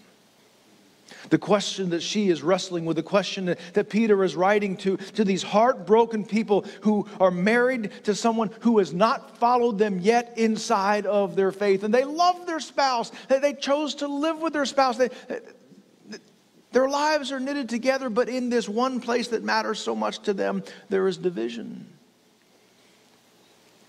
The 1.31 1.39
question 1.39 1.91
that 1.91 2.03
she 2.03 2.29
is 2.29 2.43
wrestling 2.43 2.87
with, 2.87 2.97
the 2.97 3.05
question 3.05 3.45
that, 3.45 3.61
that 3.75 3.89
Peter 3.89 4.25
is 4.25 4.35
writing 4.35 4.77
to, 4.79 4.97
to 4.97 5.25
these 5.25 5.45
heartbroken 5.45 6.25
people 6.25 6.65
who 6.81 7.07
are 7.21 7.31
married 7.31 7.93
to 8.05 8.17
someone 8.17 8.51
who 8.61 8.79
has 8.79 8.93
not 8.93 9.39
followed 9.39 9.79
them 9.79 10.01
yet 10.01 10.35
inside 10.37 11.07
of 11.07 11.37
their 11.37 11.53
faith. 11.53 11.85
And 11.85 11.95
they 11.95 12.05
love 12.05 12.47
their 12.47 12.61
spouse, 12.61 13.13
they, 13.29 13.39
they 13.39 13.55
chose 13.55 13.95
to 13.97 14.09
live 14.09 14.41
with 14.41 14.53
their 14.53 14.67
spouse. 14.67 14.97
They, 14.97 15.11
their 16.73 16.89
lives 16.89 17.33
are 17.33 17.41
knitted 17.41 17.69
together, 17.69 18.11
but 18.11 18.29
in 18.29 18.49
this 18.49 18.69
one 18.69 19.01
place 19.01 19.29
that 19.29 19.43
matters 19.43 19.79
so 19.79 19.95
much 19.95 20.21
to 20.21 20.33
them, 20.33 20.63
there 20.89 21.07
is 21.09 21.17
division. 21.17 21.87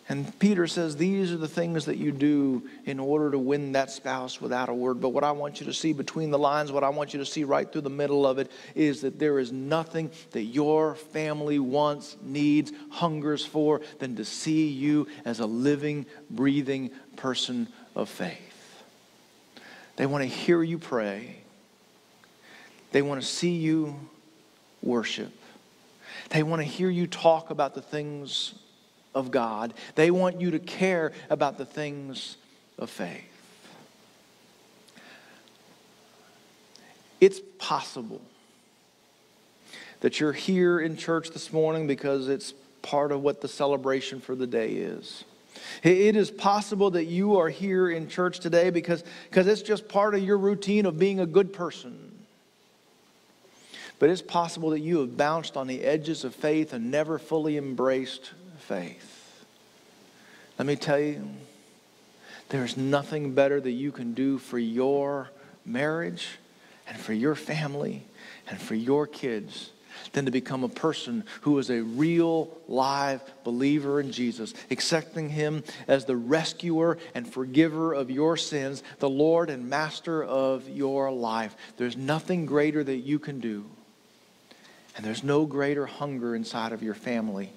And 0.10 0.38
Peter 0.38 0.68
says, 0.68 0.98
These 0.98 1.32
are 1.32 1.38
the 1.38 1.48
things 1.48 1.86
that 1.86 1.98
you 1.98 2.12
do 2.12 2.63
in 2.86 3.00
order 3.00 3.32
to 3.32 3.40
win 3.40 3.72
that 3.72 3.90
spouse 3.90 4.42
without 4.42 4.68
a 4.68 4.74
word. 4.74 5.00
But 5.00 5.10
what 5.10 5.24
I 5.24 5.32
want 5.32 5.62
you 5.62 5.66
to 5.68 5.74
see 5.74 5.94
between 5.94 6.30
the 6.30 6.38
lines, 6.38 6.72
what 6.72 6.84
I 6.84 6.90
want 6.90 7.13
you 7.13 7.20
to 7.20 7.25
see 7.25 7.46
right 7.46 7.72
through 7.72 7.82
the 7.82 7.90
middle 7.90 8.28
of 8.28 8.38
it, 8.38 8.52
is 8.75 9.02
that 9.02 9.18
there 9.18 9.40
is 9.40 9.54
nothing 9.54 10.12
that 10.32 10.44
your 10.44 10.96
family 10.96 11.58
wants, 11.58 12.18
needs, 12.22 12.74
hungers 12.90 13.46
for 13.46 13.80
than 14.00 14.18
to 14.18 14.25
see 14.25 14.68
you 14.68 15.08
as 15.24 15.40
a 15.40 15.46
living, 15.46 16.06
breathing 16.30 16.92
person 17.16 17.70
of 17.96 18.10
faith. 18.10 18.84
They 19.96 20.06
want 20.06 20.24
to 20.24 20.28
hear 20.28 20.62
you 20.62 20.80
pray. 20.80 21.42
They 22.93 23.01
want 23.01 23.19
to 23.19 23.27
see 23.27 23.55
you 23.55 24.00
worship. 24.83 25.33
They 26.29 26.43
want 26.43 26.62
to 26.62 26.67
hear 26.67 26.89
you 26.89 27.07
talk 27.07 27.50
about 27.50 27.73
the 27.73 27.81
things 27.81 28.53
of 29.15 29.31
God. 29.31 29.73
They 29.95 30.12
want 30.12 30.39
you 30.39 30.51
to 30.51 30.59
care 30.59 31.12
about 31.29 31.57
the 31.57 31.65
things 31.65 32.38
of 32.77 32.91
faith. 32.91 33.23
It's 37.19 37.41
possible 37.57 38.21
that 40.01 40.19
you're 40.19 40.31
here 40.31 40.79
in 40.79 40.95
church 40.95 41.31
this 41.31 41.51
morning 41.51 41.88
because 41.88 42.27
it's 42.27 42.53
part 42.83 43.12
of 43.12 43.21
what 43.21 43.41
the 43.41 43.47
celebration 43.47 44.21
for 44.21 44.35
the 44.35 44.45
day 44.45 44.69
is. 44.69 45.23
It 45.81 46.15
is 46.15 46.29
possible 46.29 46.91
that 46.91 47.05
you 47.05 47.39
are 47.39 47.50
here 47.50 47.89
in 47.89 48.07
church 48.07 48.39
today 48.39 48.69
because, 48.69 49.03
because 49.29 49.47
it's 49.47 49.62
just 49.63 49.88
part 49.88 50.13
of 50.13 50.23
your 50.23 50.38
routine 50.38 50.85
of 50.85 51.00
being 51.00 51.19
a 51.19 51.25
good 51.25 51.53
person. 51.53 52.12
But 54.03 54.10
it's 54.10 54.22
possible 54.22 54.72
that 54.72 54.81
you 54.81 55.00
have 55.00 55.15
bounced 55.15 55.55
on 55.55 55.67
the 55.67 55.81
edges 55.81 56.25
of 56.25 56.36
faith 56.36 56.74
and 56.74 56.91
never 56.91 57.17
fully 57.17 57.55
embraced 57.55 58.33
faith. 58.57 59.45
Let 60.60 60.65
me 60.65 60.75
tell 60.75 61.00
you, 61.00 61.25
there's 62.50 62.75
nothing 62.75 63.33
better 63.33 63.62
that 63.62 63.72
you 63.72 63.93
can 63.93 64.13
do 64.13 64.39
for 64.39 64.60
your 64.60 65.29
marriage 65.63 66.27
and 66.86 67.00
for 67.00 67.13
your 67.13 67.33
family 67.33 68.03
and 68.50 68.60
for 68.60 68.75
your 68.75 69.07
kids 69.07 69.72
than 70.12 70.25
to 70.25 70.31
become 70.31 70.65
a 70.65 70.69
person 70.69 71.24
who 71.39 71.57
is 71.57 71.69
a 71.69 71.81
real, 71.81 72.57
live 72.67 73.22
believer 73.45 74.01
in 74.01 74.12
Jesus, 74.12 74.53
accepting 74.69 75.29
Him 75.29 75.63
as 75.88 76.03
the 76.03 76.17
rescuer 76.17 76.98
and 77.15 77.25
forgiver 77.25 77.93
of 77.93 78.12
your 78.12 78.36
sins, 78.36 78.83
the 79.00 79.10
Lord 79.10 79.50
and 79.50 79.69
master 79.69 80.22
of 80.22 80.67
your 80.67 81.10
life. 81.10 81.55
There's 81.77 81.95
nothing 81.95 82.45
greater 82.45 82.83
that 82.83 82.98
you 82.98 83.17
can 83.17 83.39
do. 83.39 83.63
And 84.95 85.05
there's 85.05 85.23
no 85.23 85.45
greater 85.45 85.85
hunger 85.85 86.35
inside 86.35 86.71
of 86.71 86.83
your 86.83 86.93
family 86.93 87.51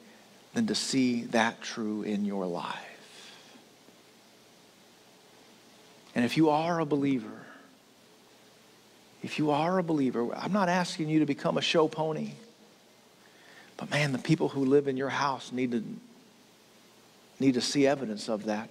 than 0.54 0.66
to 0.68 0.74
see 0.74 1.22
that 1.24 1.60
true 1.60 2.02
in 2.02 2.24
your 2.24 2.46
life. 2.46 2.74
And 6.14 6.24
if 6.24 6.38
you 6.38 6.48
are 6.48 6.80
a 6.80 6.86
believer, 6.86 7.44
if 9.22 9.38
you 9.38 9.50
are 9.50 9.78
a 9.78 9.82
believer, 9.82 10.34
I'm 10.34 10.52
not 10.52 10.70
asking 10.70 11.10
you 11.10 11.18
to 11.18 11.26
become 11.26 11.58
a 11.58 11.62
show 11.62 11.88
pony. 11.88 12.30
But 13.76 13.90
man, 13.90 14.12
the 14.12 14.18
people 14.18 14.48
who 14.48 14.64
live 14.64 14.88
in 14.88 14.96
your 14.96 15.10
house 15.10 15.52
need 15.52 15.72
to, 15.72 15.84
need 17.38 17.52
to 17.54 17.60
see 17.60 17.86
evidence 17.86 18.30
of 18.30 18.46
that. 18.46 18.70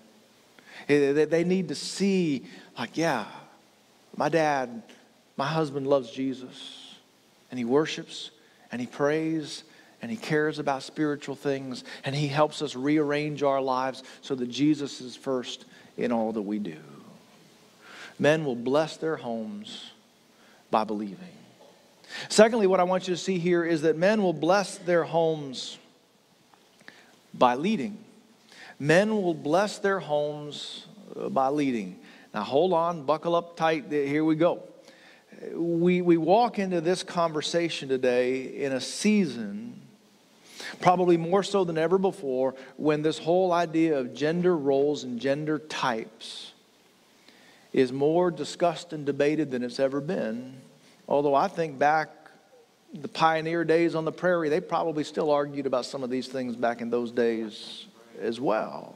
They 0.88 1.43
need 1.43 1.67
to 1.67 1.75
see, 1.75 2.45
like, 2.79 2.98
yeah, 2.98 3.25
my 4.17 4.29
dad, 4.29 4.81
my 5.38 5.45
husband 5.45 5.86
loves 5.88 6.10
Jesus, 6.10 6.95
and 7.51 7.60
he 7.60 7.65
worships, 7.65 8.31
and 8.75 8.82
he 8.82 8.88
prays, 8.88 9.63
and 10.01 10.12
he 10.12 10.17
cares 10.17 10.60
about 10.60 10.84
spiritual 10.84 11.34
things, 11.34 11.86
and 12.03 12.13
he 12.13 12.27
helps 12.27 12.62
us 12.62 12.75
rearrange 12.75 13.41
our 13.41 13.62
lives 13.62 14.03
so 14.22 14.36
that 14.36 14.48
Jesus 14.50 15.00
is 15.00 15.15
first 15.15 15.63
in 15.96 16.12
all 16.12 16.34
that 16.34 16.41
we 16.41 16.60
do. 16.60 16.75
Men 18.20 18.44
will 18.44 18.58
bless 18.58 18.98
their 18.98 19.15
homes 19.15 19.91
by 20.72 20.84
believing. 20.84 21.32
Secondly, 22.27 22.67
what 22.67 22.82
I 22.82 22.84
want 22.84 23.08
you 23.08 23.13
to 23.13 23.17
see 23.17 23.39
here 23.39 23.63
is 23.63 23.84
that 23.84 23.96
men 23.96 24.22
will 24.22 24.34
bless 24.34 24.77
their 24.77 25.05
homes 25.05 25.77
by 27.34 27.55
leading. 27.55 27.98
Men 28.77 29.22
will 29.22 29.34
bless 29.34 29.77
their 29.77 30.01
homes 30.01 30.86
by 31.29 31.48
leading. 31.48 31.98
Now, 32.34 32.41
hold 32.41 32.74
on, 32.74 33.05
buckle 33.05 33.36
up 33.36 33.55
tight. 33.55 33.86
Here 33.89 34.25
we 34.25 34.36
go. 34.36 34.63
We, 35.54 36.01
we 36.01 36.18
walk 36.18 36.60
into 36.60 36.82
this 36.82 37.04
conversation 37.04 37.89
today 37.89 38.63
in 38.63 38.72
a 38.72 38.82
season, 38.82 39.82
probably 40.82 41.18
more 41.18 41.44
so 41.44 41.63
than 41.63 41.77
ever 41.77 41.98
before, 41.98 42.56
when 42.77 43.01
this 43.01 43.18
whole 43.18 43.51
idea 43.51 43.98
of 43.98 44.13
gender 44.13 44.56
roles 44.56 45.04
and 45.04 45.20
gender 45.20 45.60
types 45.60 46.54
is 47.74 47.92
more 47.92 48.32
discussed 48.32 48.94
and 48.94 49.06
debated 49.06 49.51
than 49.51 49.62
it's 49.63 49.80
ever 49.80 50.00
been. 50.00 50.56
Although 51.08 51.36
I 51.36 51.50
think 51.50 51.77
back 51.77 52.10
the 52.94 53.10
pioneer 53.10 53.65
days 53.65 53.96
on 53.96 54.06
the 54.06 54.12
prairie, 54.12 54.48
they 54.48 54.62
probably 54.62 55.04
still 55.04 55.30
argued 55.30 55.65
about 55.65 55.86
some 55.86 56.01
of 56.04 56.10
these 56.10 56.27
things 56.27 56.56
back 56.56 56.82
in 56.82 56.89
those 56.89 57.12
days 57.12 57.86
as 58.22 58.39
well. 58.39 58.95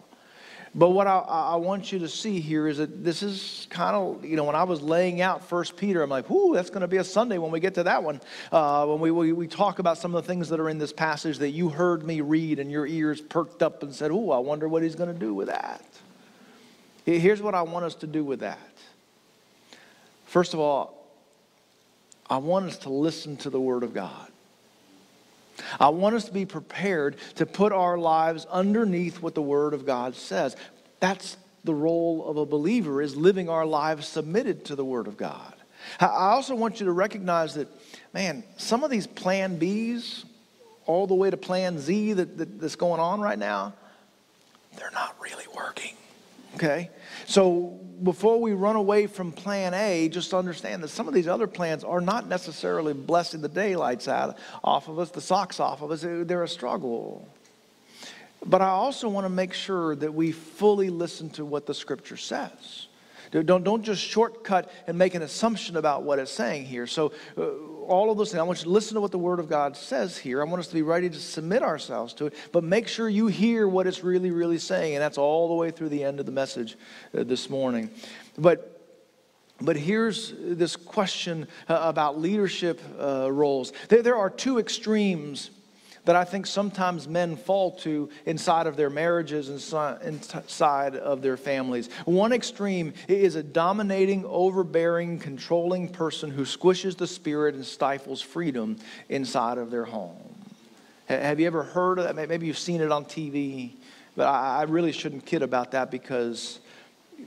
But 0.75 0.89
what 0.89 1.07
I, 1.07 1.17
I, 1.17 1.55
want 1.55 1.91
you 1.91 1.99
to 1.99 2.07
see 2.07 2.39
here 2.39 2.67
is 2.67 2.77
that 2.77 3.03
this 3.03 3.23
is 3.23 3.65
kind 3.71 3.95
of, 3.95 4.23
you 4.23 4.35
know, 4.35 4.43
when 4.43 4.55
I 4.55 4.63
was 4.63 4.81
laying 4.81 5.19
out 5.19 5.43
First 5.43 5.75
Peter, 5.75 6.03
I'm 6.03 6.11
like, 6.11 6.29
whoo, 6.29 6.53
that's 6.53 6.69
going 6.69 6.81
to 6.81 6.87
be 6.87 6.97
a 6.97 7.03
Sunday 7.03 7.39
when 7.39 7.49
we 7.49 7.59
get 7.59 7.73
to 7.75 7.83
that 7.83 8.03
one. 8.03 8.21
Uh, 8.51 8.85
when 8.85 8.99
we, 8.99 9.09
we, 9.09 9.33
we 9.33 9.47
talk 9.47 9.79
about 9.79 9.97
some 9.97 10.13
of 10.13 10.23
the 10.23 10.27
things 10.27 10.47
that 10.49 10.59
are 10.59 10.69
in 10.69 10.77
this 10.77 10.93
passage 10.93 11.39
that 11.39 11.49
you 11.49 11.69
heard 11.69 12.05
me 12.05 12.21
read 12.21 12.59
and 12.59 12.71
your 12.71 12.85
ears 12.85 13.19
perked 13.19 13.63
up 13.63 13.81
and 13.81 13.93
said, 13.93 14.11
ooh, 14.11 14.29
I 14.29 14.37
wonder 14.37 14.67
what 14.67 14.83
he's 14.83 14.95
going 14.95 15.11
to 15.11 15.19
do 15.19 15.33
with 15.33 15.47
that. 15.47 15.83
Here's 17.03 17.41
what 17.41 17.55
I 17.55 17.63
want 17.63 17.85
us 17.85 17.95
to 17.95 18.07
do 18.07 18.23
with 18.23 18.41
that. 18.41 18.59
First 20.25 20.53
of 20.53 20.59
all, 20.59 21.07
I 22.29 22.37
want 22.37 22.67
us 22.67 22.77
to 22.79 22.89
listen 22.89 23.37
to 23.37 23.49
the 23.49 23.59
Word 23.59 23.81
of 23.81 23.95
God. 23.95 24.28
I 25.79 25.89
want 25.89 26.15
us 26.15 26.25
to 26.25 26.31
be 26.31 26.45
prepared 26.45 27.17
to 27.35 27.45
put 27.45 27.71
our 27.71 27.97
lives 27.97 28.45
underneath 28.49 29.21
what 29.21 29.35
the 29.35 29.41
Word 29.41 29.73
of 29.73 29.85
God 29.85 30.15
says. 30.15 30.55
That's 30.99 31.37
the 31.63 31.73
role 31.73 32.27
of 32.27 32.37
a 32.37 32.45
believer 32.45 33.01
is 33.01 33.15
living 33.15 33.49
our 33.49 33.65
lives 33.65 34.07
submitted 34.07 34.65
to 34.65 34.75
the 34.75 34.85
Word 34.85 35.07
of 35.07 35.17
God. 35.17 35.53
I 35.99 36.07
also 36.07 36.55
want 36.55 36.79
you 36.79 36.85
to 36.85 36.91
recognize 36.91 37.55
that, 37.55 37.67
man, 38.13 38.43
some 38.57 38.83
of 38.83 38.91
these 38.91 39.07
plan 39.07 39.59
Bs, 39.59 40.25
all 40.85 41.07
the 41.07 41.15
way 41.15 41.29
to 41.29 41.37
plan 41.37 41.79
Z 41.79 42.13
that, 42.13 42.37
that, 42.37 42.59
that's 42.59 42.75
going 42.75 42.99
on 42.99 43.21
right 43.21 43.39
now, 43.39 43.73
they're 44.77 44.91
not 44.91 45.15
really 45.21 45.45
working. 45.55 45.95
Okay? 46.59 46.89
So 47.25 47.79
before 48.03 48.41
we 48.41 48.51
run 48.51 48.75
away 48.75 49.07
from 49.07 49.31
plan 49.31 49.73
A, 49.73 50.09
just 50.09 50.33
understand 50.33 50.83
that 50.83 50.89
some 50.89 51.07
of 51.07 51.13
these 51.13 51.27
other 51.27 51.47
plans 51.47 51.85
are 51.85 52.01
not 52.01 52.27
necessarily 52.27 52.93
blessing 52.93 53.39
the 53.39 53.47
daylights 53.47 54.09
out 54.09 54.37
off 54.61 54.89
of 54.89 54.99
us, 54.99 55.09
the 55.09 55.21
socks 55.21 55.61
off 55.61 55.81
of 55.81 55.89
us. 55.91 56.01
They're 56.01 56.43
a 56.43 56.49
struggle. 56.49 57.25
But 58.45 58.61
I 58.61 58.67
also 58.67 59.07
want 59.07 59.23
to 59.23 59.29
make 59.29 59.53
sure 59.53 59.95
that 59.95 60.13
we 60.13 60.33
fully 60.33 60.89
listen 60.89 61.29
to 61.31 61.45
what 61.45 61.65
the 61.65 61.73
scripture 61.73 62.17
says. 62.17 62.87
Don't, 63.31 63.63
don't 63.63 63.83
just 63.83 64.01
shortcut 64.03 64.69
and 64.87 64.97
make 64.97 65.15
an 65.15 65.21
assumption 65.21 65.77
about 65.77 66.03
what 66.03 66.19
it's 66.19 66.31
saying 66.31 66.65
here. 66.65 66.87
So, 66.87 67.13
uh, 67.37 67.43
all 67.89 68.11
of 68.11 68.17
those 68.17 68.31
things, 68.31 68.39
I 68.39 68.43
want 68.43 68.59
you 68.59 68.65
to 68.65 68.69
listen 68.69 68.95
to 68.95 69.01
what 69.01 69.11
the 69.11 69.19
Word 69.19 69.39
of 69.39 69.49
God 69.49 69.75
says 69.75 70.17
here. 70.17 70.41
I 70.41 70.45
want 70.45 70.59
us 70.59 70.67
to 70.67 70.73
be 70.73 70.81
ready 70.81 71.09
to 71.09 71.19
submit 71.19 71.63
ourselves 71.63 72.13
to 72.15 72.27
it, 72.27 72.35
but 72.51 72.63
make 72.63 72.87
sure 72.87 73.09
you 73.09 73.27
hear 73.27 73.67
what 73.67 73.87
it's 73.87 74.03
really, 74.03 74.31
really 74.31 74.59
saying. 74.59 74.95
And 74.95 75.01
that's 75.01 75.17
all 75.17 75.47
the 75.47 75.55
way 75.55 75.71
through 75.71 75.89
the 75.89 76.03
end 76.03 76.19
of 76.19 76.25
the 76.25 76.31
message 76.31 76.77
uh, 77.17 77.23
this 77.23 77.49
morning. 77.49 77.89
But 78.37 78.75
but 79.61 79.75
here's 79.75 80.33
this 80.37 80.77
question 80.77 81.47
uh, 81.67 81.79
about 81.81 82.17
leadership 82.17 82.81
uh, 82.97 83.29
roles. 83.29 83.73
There, 83.89 84.01
there 84.01 84.15
are 84.15 84.29
two 84.29 84.57
extremes 84.57 85.49
that 86.05 86.15
I 86.15 86.23
think 86.23 86.47
sometimes 86.47 87.07
men 87.07 87.35
fall 87.35 87.71
to 87.77 88.09
inside 88.25 88.67
of 88.67 88.75
their 88.75 88.89
marriages 88.89 89.49
and 89.73 90.03
inside 90.03 90.95
of 90.95 91.21
their 91.21 91.37
families. 91.37 91.89
One 92.05 92.33
extreme 92.33 92.93
is 93.07 93.35
a 93.35 93.43
dominating, 93.43 94.25
overbearing, 94.25 95.19
controlling 95.19 95.89
person 95.89 96.31
who 96.31 96.43
squishes 96.43 96.97
the 96.97 97.07
spirit 97.07 97.55
and 97.55 97.65
stifles 97.65 98.21
freedom 98.21 98.77
inside 99.09 99.57
of 99.57 99.71
their 99.71 99.85
home. 99.85 100.17
Have 101.07 101.39
you 101.39 101.47
ever 101.47 101.63
heard 101.63 101.99
of 101.99 102.05
that? 102.05 102.29
Maybe 102.29 102.45
you've 102.45 102.57
seen 102.57 102.81
it 102.81 102.91
on 102.91 103.05
TV, 103.05 103.71
but 104.15 104.27
I 104.27 104.63
really 104.63 104.91
shouldn't 104.91 105.25
kid 105.25 105.41
about 105.41 105.71
that 105.71 105.89
because 105.89 106.59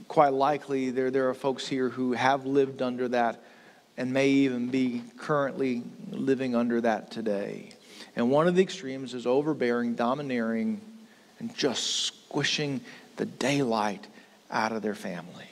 quite 0.09 0.33
likely 0.33 0.91
there, 0.91 1.11
there 1.11 1.29
are 1.29 1.35
folks 1.35 1.67
here 1.67 1.89
who 1.89 2.13
have 2.13 2.47
lived 2.47 2.81
under 2.81 3.09
that 3.09 3.43
and 3.97 4.13
may 4.13 4.29
even 4.29 4.69
be 4.69 5.03
currently 5.19 5.83
living 6.11 6.55
under 6.55 6.81
that 6.81 7.11
today. 7.11 7.71
And 8.15 8.31
one 8.31 8.47
of 8.47 8.55
the 8.55 8.63
extremes 8.63 9.15
is 9.15 9.27
overbearing, 9.27 9.95
domineering, 9.95 10.81
and 11.39 11.55
just 11.57 11.83
squishing 12.07 12.81
the 13.17 13.27
daylight 13.27 14.07
out 14.51 14.73
of 14.73 14.83
their 14.83 14.95
family. 14.95 15.49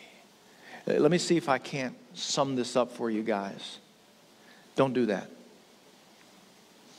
Uh, 0.87 0.95
let 0.95 1.11
me 1.11 1.19
see 1.19 1.37
if 1.37 1.49
I 1.49 1.59
can't 1.59 1.95
sum 2.15 2.57
this 2.57 2.77
up 2.77 2.93
for 2.93 3.11
you 3.11 3.23
guys. 3.23 3.79
Don't 4.77 4.93
do 4.93 5.07
that. 5.07 5.31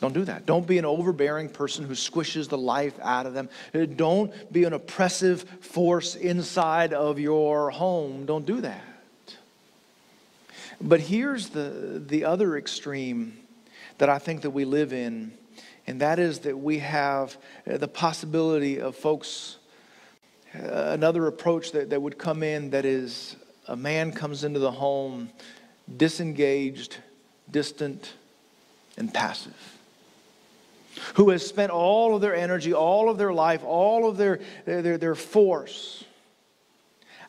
Don't 0.02 0.14
do 0.14 0.26
that. 0.26 0.48
Don't 0.48 0.66
be 0.66 0.80
an 0.80 0.86
overbearing 0.86 1.48
person 1.48 1.86
who 1.86 1.94
squishes 1.94 2.50
the 2.50 2.58
life 2.58 3.00
out 3.02 3.28
of 3.28 3.36
them. 3.36 3.50
Uh, 3.74 3.86
don't 3.86 4.52
be 4.52 4.64
an 4.64 4.74
oppressive 4.74 5.44
force 5.62 6.16
inside 6.16 6.92
of 6.92 7.20
your 7.20 7.70
home. 7.70 8.26
Don't 8.26 8.46
do 8.46 8.62
that. 8.62 8.84
But 10.82 11.02
here's 11.02 11.50
the, 11.50 12.02
the 12.04 12.26
other 12.26 12.58
extreme 12.58 13.38
that 14.00 14.10
I 14.10 14.18
think 14.18 14.42
that 14.42 14.50
we 14.50 14.66
live 14.66 14.92
in 14.92 15.34
and 15.92 16.00
that 16.00 16.20
is 16.20 16.40
that 16.40 16.58
we 16.58 16.80
have 16.80 17.36
uh, 17.70 17.76
the 17.76 17.88
possibility 17.88 18.80
of 18.80 18.96
folks, 18.96 19.58
uh, 20.56 20.62
another 20.62 21.28
approach 21.28 21.74
that, 21.74 21.90
that 21.90 22.02
would 22.02 22.18
come 22.18 22.44
in 22.44 22.70
that 22.70 22.86
is 22.86 23.36
a 23.68 23.76
man 23.76 24.14
comes 24.14 24.46
into 24.46 24.58
the 24.58 24.72
home 24.72 25.30
disengaged, 25.98 26.96
distant, 27.52 28.14
and 28.96 29.14
passive. 29.14 29.78
Who 31.16 31.30
has 31.32 31.46
spent 31.46 31.72
all 31.72 32.16
of 32.16 32.22
their 32.22 32.36
energy, 32.36 32.74
all 32.74 33.10
of 33.10 33.18
their 33.18 33.34
life, 33.34 33.62
all 33.66 34.08
of 34.08 34.16
their, 34.16 34.40
their, 34.64 34.98
their 34.98 35.16
force 35.16 36.06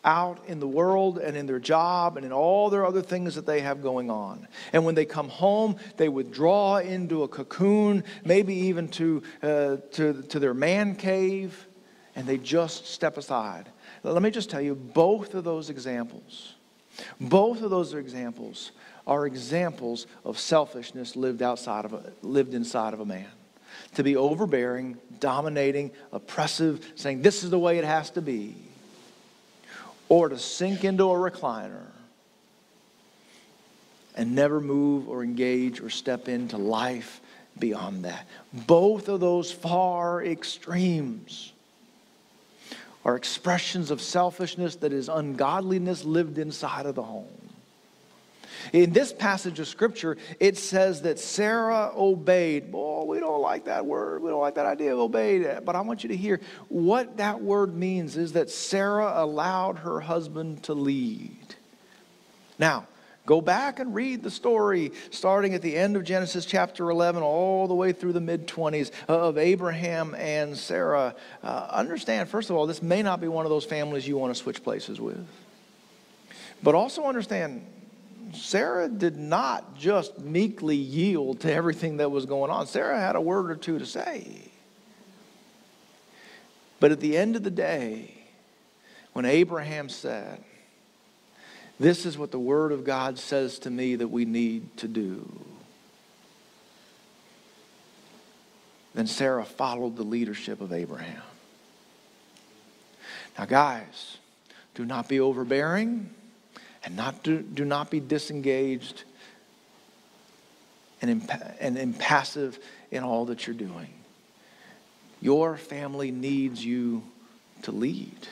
out 0.05 0.45
in 0.47 0.59
the 0.59 0.67
world 0.67 1.19
and 1.19 1.37
in 1.37 1.47
their 1.47 1.61
job 1.61 2.17
and 2.17 2.27
in 2.27 2.33
all 2.33 2.71
their 2.71 2.85
other 2.85 3.03
things 3.03 3.35
that 3.35 3.47
they 3.47 3.61
have 3.61 3.83
going 3.83 4.11
on. 4.11 4.49
And 4.73 4.85
when 4.85 4.95
they 4.95 5.05
come 5.05 5.29
home, 5.29 5.77
they 5.97 6.09
withdraw 6.09 6.79
into 6.79 7.23
a 7.23 7.29
cocoon, 7.29 8.05
maybe 8.25 8.55
even 8.55 8.89
to, 8.89 9.23
uh, 9.43 9.77
to, 9.93 10.23
to 10.23 10.39
their 10.39 10.55
man 10.55 10.97
cave, 10.97 11.67
and 12.17 12.27
they 12.27 12.39
just 12.39 12.87
step 12.87 13.17
aside. 13.17 13.71
Let 14.03 14.23
me 14.23 14.31
just 14.31 14.51
tell 14.51 14.61
you 14.61 14.75
both 14.75 15.35
of 15.35 15.45
those 15.45 15.71
examples, 15.71 16.55
both 17.21 17.63
of 17.63 17.71
those 17.71 17.95
examples 17.95 18.73
are 19.07 19.27
examples 19.27 20.07
of 20.25 20.39
selfishness 20.39 21.17
lived 21.17 21.43
outside 21.43 21.85
of 21.85 21.93
a, 21.93 22.13
lived 22.23 22.55
inside 22.55 22.93
of 22.95 23.01
a 23.01 23.05
man. 23.05 23.27
to 23.95 24.03
be 24.03 24.17
overbearing, 24.17 24.97
dominating, 25.21 25.91
oppressive, 26.13 26.93
saying 26.95 27.23
this 27.23 27.45
is 27.45 27.51
the 27.51 27.59
way 27.59 27.79
it 27.79 27.85
has 27.85 28.11
to 28.11 28.23
be, 28.23 28.55
or 30.13 30.29
to 30.29 30.39
sink 30.39 30.85
into 30.85 31.05
a 31.05 31.31
recliner 31.31 31.87
and 34.15 34.35
never 34.35 34.61
move 34.61 35.09
or 35.09 35.25
engage 35.25 35.81
or 35.81 35.89
step 35.89 36.29
into 36.29 36.59
life 36.59 37.23
beyond 37.59 38.05
that. 38.05 38.29
Both 38.53 39.09
of 39.09 39.21
those 39.21 39.51
far 39.51 40.23
extremes 40.23 41.55
are 43.07 43.17
expressions 43.17 43.91
of 43.91 44.03
selfishness 44.03 44.77
that 44.77 44.93
is 44.93 45.09
ungodliness 45.09 46.05
lived 46.05 46.37
inside 46.37 46.85
of 46.85 46.95
the 46.95 47.03
home. 47.03 47.42
In 48.73 48.93
this 48.93 49.13
passage 49.13 49.61
of 49.61 49.69
scripture, 49.69 50.17
it 50.41 50.57
says 50.57 51.03
that 51.03 51.19
Sarah 51.19 51.91
obeyed. 51.97 52.71
Oh, 52.73 53.05
we 53.05 53.21
don't 53.21 53.43
like 53.43 53.65
that 53.65 53.87
word. 53.87 54.23
We 54.23 54.31
don't 54.31 54.41
like 54.41 54.55
that 54.55 54.67
idea 54.67 54.93
of 54.93 55.01
obeyed. 55.01 55.65
But 55.65 55.77
I 55.77 55.81
want 55.81 56.03
you 56.03 56.09
to 56.09 56.17
hear 56.17 56.41
what 56.69 57.17
that 57.17 57.43
word 57.43 57.75
means 57.75 58.17
is 58.17 58.33
that 58.33 58.51
Sarah 58.51 59.13
allowed 59.17 59.79
her 59.79 60.01
husband 60.01 60.65
to 60.65 60.75
lead. 60.75 61.55
Now, 62.59 62.87
Go 63.25 63.41
back 63.41 63.79
and 63.79 63.95
read 63.95 64.23
the 64.25 64.33
story 64.33 64.93
starting 65.11 65.55
at 65.55 65.63
the 65.63 65.77
end 65.77 65.97
of 65.97 66.03
Genesis 66.03 66.45
chapter 66.45 66.91
11, 66.91 67.23
all 67.23 67.69
the 67.69 67.75
way 67.75 67.93
through 67.93 68.15
the 68.15 68.21
mid 68.21 68.49
20s 68.49 68.91
of 69.07 69.39
Abraham 69.39 70.17
and 70.17 70.57
Sarah. 70.57 71.15
Uh, 71.43 71.69
understand, 71.71 72.29
first 72.29 72.51
of 72.51 72.57
all, 72.57 72.67
this 72.67 72.83
may 72.83 73.01
not 73.01 73.21
be 73.21 73.29
one 73.29 73.47
of 73.47 73.51
those 73.51 73.65
families 73.65 74.09
you 74.09 74.19
want 74.19 74.35
to 74.35 74.43
switch 74.43 74.65
places 74.65 75.01
with. 75.01 75.25
But 76.65 76.75
also 76.75 77.05
understand, 77.05 77.65
Sarah 78.33 78.89
did 78.89 79.17
not 79.17 79.77
just 79.77 80.19
meekly 80.19 80.77
yield 80.77 81.41
to 81.41 81.53
everything 81.53 81.99
that 81.99 82.11
was 82.11 82.27
going 82.27 82.51
on. 82.51 82.67
Sarah 82.67 82.99
had 82.99 83.17
a 83.17 83.21
word 83.21 83.51
or 83.51 83.57
two 83.57 83.79
to 83.79 83.87
say. 83.87 84.51
But 86.81 86.93
at 86.93 87.01
the 87.01 87.17
end 87.17 87.37
of 87.37 87.43
the 87.43 87.51
day, 87.51 88.15
when 89.13 89.25
Abraham 89.25 89.89
said, 89.89 90.43
this 91.79 92.07
is 92.07 92.17
what 92.17 92.31
the 92.31 92.39
Word 92.39 92.71
of 92.71 92.85
God 92.85 93.19
says 93.19 93.59
to 93.61 93.71
me 93.71 93.97
that 93.97 94.09
we 94.09 94.25
need 94.25 94.77
to 94.79 94.89
do. 94.89 95.29
Then 98.95 99.07
Sarah 99.07 99.45
followed 99.45 99.97
the 99.97 100.03
leadership 100.03 100.61
of 100.61 100.73
Abraham. 100.73 101.23
Now, 103.39 103.47
guys, 103.47 104.19
do 104.75 104.85
not 104.85 105.09
be 105.09 105.19
overbearing 105.19 106.11
and 106.85 106.97
not 106.97 107.23
do, 107.23 107.41
do 107.41 107.65
not 107.65 107.91
be 107.91 108.01
disengaged 108.01 109.05
and, 111.01 111.11
imp- 111.11 111.31
and 111.61 111.79
impassive 111.79 112.59
in 112.91 113.03
all 113.03 113.27
that 113.27 113.47
you're 113.47 113.55
doing. 113.55 113.89
Your 115.21 115.57
family 115.57 116.11
needs 116.11 116.65
you 116.65 117.03
to 117.63 117.73
lead. 117.73 118.29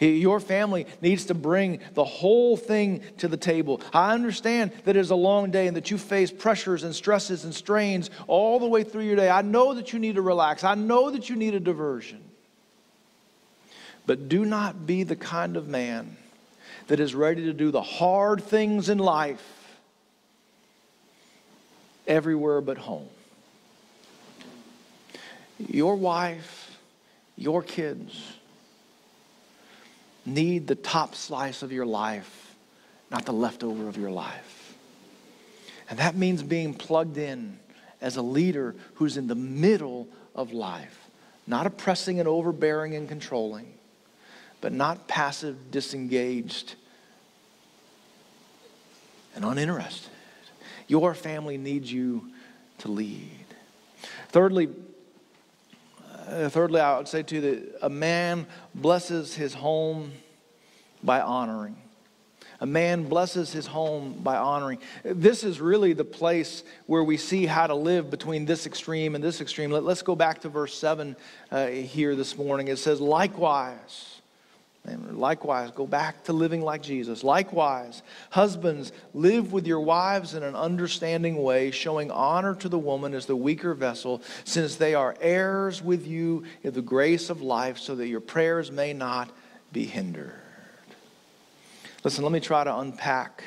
Your 0.00 0.38
family 0.38 0.86
needs 1.00 1.26
to 1.26 1.34
bring 1.34 1.80
the 1.94 2.04
whole 2.04 2.56
thing 2.56 3.02
to 3.18 3.26
the 3.26 3.36
table. 3.36 3.80
I 3.92 4.12
understand 4.12 4.72
that 4.84 4.96
it 4.96 5.00
is 5.00 5.10
a 5.10 5.16
long 5.16 5.50
day 5.50 5.66
and 5.66 5.76
that 5.76 5.90
you 5.90 5.98
face 5.98 6.30
pressures 6.30 6.84
and 6.84 6.94
stresses 6.94 7.44
and 7.44 7.54
strains 7.54 8.10
all 8.26 8.60
the 8.60 8.66
way 8.66 8.84
through 8.84 9.04
your 9.04 9.16
day. 9.16 9.28
I 9.28 9.42
know 9.42 9.74
that 9.74 9.92
you 9.92 9.98
need 9.98 10.16
to 10.16 10.22
relax. 10.22 10.62
I 10.62 10.74
know 10.74 11.10
that 11.10 11.28
you 11.28 11.36
need 11.36 11.54
a 11.54 11.60
diversion. 11.60 12.22
But 14.06 14.28
do 14.28 14.44
not 14.44 14.86
be 14.86 15.02
the 15.02 15.16
kind 15.16 15.56
of 15.56 15.68
man 15.68 16.16
that 16.88 17.00
is 17.00 17.14
ready 17.14 17.44
to 17.44 17.52
do 17.52 17.70
the 17.70 17.82
hard 17.82 18.42
things 18.42 18.88
in 18.88 18.98
life 18.98 19.78
everywhere 22.06 22.60
but 22.60 22.78
home. 22.78 23.08
Your 25.58 25.96
wife, 25.96 26.78
your 27.36 27.62
kids, 27.62 28.20
need 30.24 30.66
the 30.66 30.74
top 30.74 31.14
slice 31.14 31.62
of 31.62 31.72
your 31.72 31.86
life, 31.86 32.54
not 33.10 33.24
the 33.24 33.32
leftover 33.32 33.88
of 33.88 33.96
your 33.96 34.10
life. 34.10 34.76
And 35.90 35.98
that 35.98 36.16
means 36.16 36.42
being 36.42 36.74
plugged 36.74 37.16
in 37.16 37.58
as 38.00 38.16
a 38.16 38.22
leader 38.22 38.74
who's 38.94 39.16
in 39.16 39.26
the 39.26 39.34
middle 39.34 40.08
of 40.34 40.52
life, 40.52 41.08
not 41.46 41.66
oppressing 41.66 42.18
and 42.18 42.28
overbearing 42.28 42.94
and 42.94 43.08
controlling, 43.08 43.74
but 44.60 44.72
not 44.72 45.08
passive, 45.08 45.70
disengaged, 45.70 46.74
and 49.34 49.44
uninterested. 49.44 50.10
Your 50.86 51.14
family 51.14 51.58
needs 51.58 51.92
you 51.92 52.30
to 52.78 52.88
lead. 52.88 53.44
Thirdly, 54.28 54.68
uh, 56.28 56.48
thirdly, 56.48 56.80
I 56.80 56.96
would 56.96 57.08
say 57.08 57.22
to 57.22 57.34
you 57.34 57.40
that 57.40 57.78
a 57.82 57.90
man 57.90 58.46
blesses 58.74 59.34
his 59.34 59.54
home 59.54 60.12
by 61.02 61.20
honoring. 61.20 61.76
A 62.60 62.66
man 62.66 63.04
blesses 63.04 63.52
his 63.52 63.66
home 63.66 64.14
by 64.14 64.36
honoring. 64.36 64.78
This 65.04 65.44
is 65.44 65.60
really 65.60 65.92
the 65.92 66.04
place 66.04 66.64
where 66.86 67.04
we 67.04 67.16
see 67.16 67.46
how 67.46 67.68
to 67.68 67.74
live 67.74 68.10
between 68.10 68.46
this 68.46 68.66
extreme 68.66 69.14
and 69.14 69.22
this 69.22 69.40
extreme. 69.40 69.70
Let, 69.70 69.84
us 69.84 70.02
go 70.02 70.16
back 70.16 70.40
to 70.40 70.48
verse 70.48 70.74
7 70.74 71.14
uh, 71.52 71.66
here 71.66 72.16
this 72.16 72.36
morning. 72.36 72.66
It 72.66 72.78
says, 72.78 73.00
Likewise, 73.00 74.17
and 74.92 75.18
likewise, 75.18 75.70
go 75.70 75.86
back 75.86 76.24
to 76.24 76.32
living 76.32 76.62
like 76.62 76.82
Jesus. 76.82 77.24
Likewise, 77.24 78.02
husbands, 78.30 78.92
live 79.14 79.52
with 79.52 79.66
your 79.66 79.80
wives 79.80 80.34
in 80.34 80.42
an 80.42 80.54
understanding 80.54 81.42
way, 81.42 81.70
showing 81.70 82.10
honor 82.10 82.54
to 82.56 82.68
the 82.68 82.78
woman 82.78 83.14
as 83.14 83.26
the 83.26 83.36
weaker 83.36 83.74
vessel, 83.74 84.22
since 84.44 84.76
they 84.76 84.94
are 84.94 85.16
heirs 85.20 85.82
with 85.82 86.06
you 86.06 86.44
in 86.62 86.72
the 86.72 86.82
grace 86.82 87.30
of 87.30 87.42
life, 87.42 87.78
so 87.78 87.94
that 87.94 88.08
your 88.08 88.20
prayers 88.20 88.70
may 88.70 88.92
not 88.92 89.30
be 89.72 89.84
hindered. 89.84 90.32
Listen, 92.04 92.22
let 92.22 92.32
me 92.32 92.40
try 92.40 92.64
to 92.64 92.78
unpack. 92.78 93.42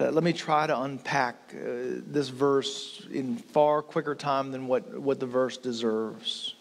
Uh, 0.00 0.10
let 0.10 0.24
me 0.24 0.32
try 0.32 0.66
to 0.66 0.80
unpack 0.80 1.36
uh, 1.54 2.00
this 2.06 2.28
verse 2.28 3.06
in 3.12 3.36
far 3.36 3.82
quicker 3.82 4.14
time 4.14 4.50
than 4.50 4.66
what, 4.66 4.98
what 4.98 5.20
the 5.20 5.26
verse 5.26 5.56
deserves. 5.56 6.54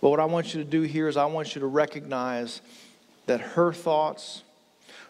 But 0.00 0.10
what 0.10 0.20
I 0.20 0.26
want 0.26 0.52
you 0.52 0.62
to 0.62 0.68
do 0.68 0.82
here 0.82 1.08
is 1.08 1.16
I 1.16 1.24
want 1.24 1.54
you 1.54 1.62
to 1.62 1.66
recognize 1.66 2.60
that 3.26 3.40
her 3.40 3.72
thoughts, 3.72 4.42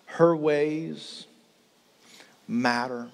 her 0.07 0.37
ways 0.37 1.27
matter. 2.46 3.09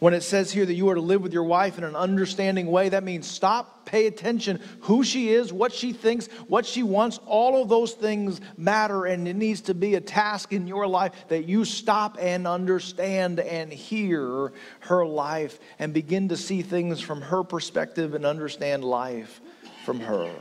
When 0.00 0.12
it 0.12 0.22
says 0.22 0.50
here 0.50 0.66
that 0.66 0.74
you 0.74 0.88
are 0.90 0.96
to 0.96 1.00
live 1.00 1.22
with 1.22 1.32
your 1.32 1.44
wife 1.44 1.78
in 1.78 1.84
an 1.84 1.96
understanding 1.96 2.66
way, 2.66 2.88
that 2.88 3.04
means 3.04 3.26
stop, 3.26 3.86
pay 3.86 4.06
attention 4.06 4.60
who 4.80 5.04
she 5.04 5.30
is, 5.30 5.52
what 5.52 5.72
she 5.72 5.92
thinks, 5.92 6.26
what 6.48 6.66
she 6.66 6.82
wants. 6.82 7.20
All 7.26 7.62
of 7.62 7.68
those 7.68 7.92
things 7.92 8.40
matter, 8.56 9.06
and 9.06 9.26
it 9.28 9.36
needs 9.36 9.62
to 9.62 9.74
be 9.74 9.94
a 9.94 10.00
task 10.00 10.52
in 10.52 10.66
your 10.66 10.86
life 10.86 11.12
that 11.28 11.44
you 11.44 11.64
stop 11.64 12.18
and 12.20 12.46
understand 12.46 13.40
and 13.40 13.72
hear 13.72 14.52
her 14.80 15.06
life 15.06 15.58
and 15.78 15.94
begin 15.94 16.28
to 16.28 16.36
see 16.36 16.62
things 16.62 17.00
from 17.00 17.20
her 17.22 17.44
perspective 17.44 18.14
and 18.14 18.26
understand 18.26 18.84
life 18.84 19.40
from 19.84 20.00
her. 20.00 20.34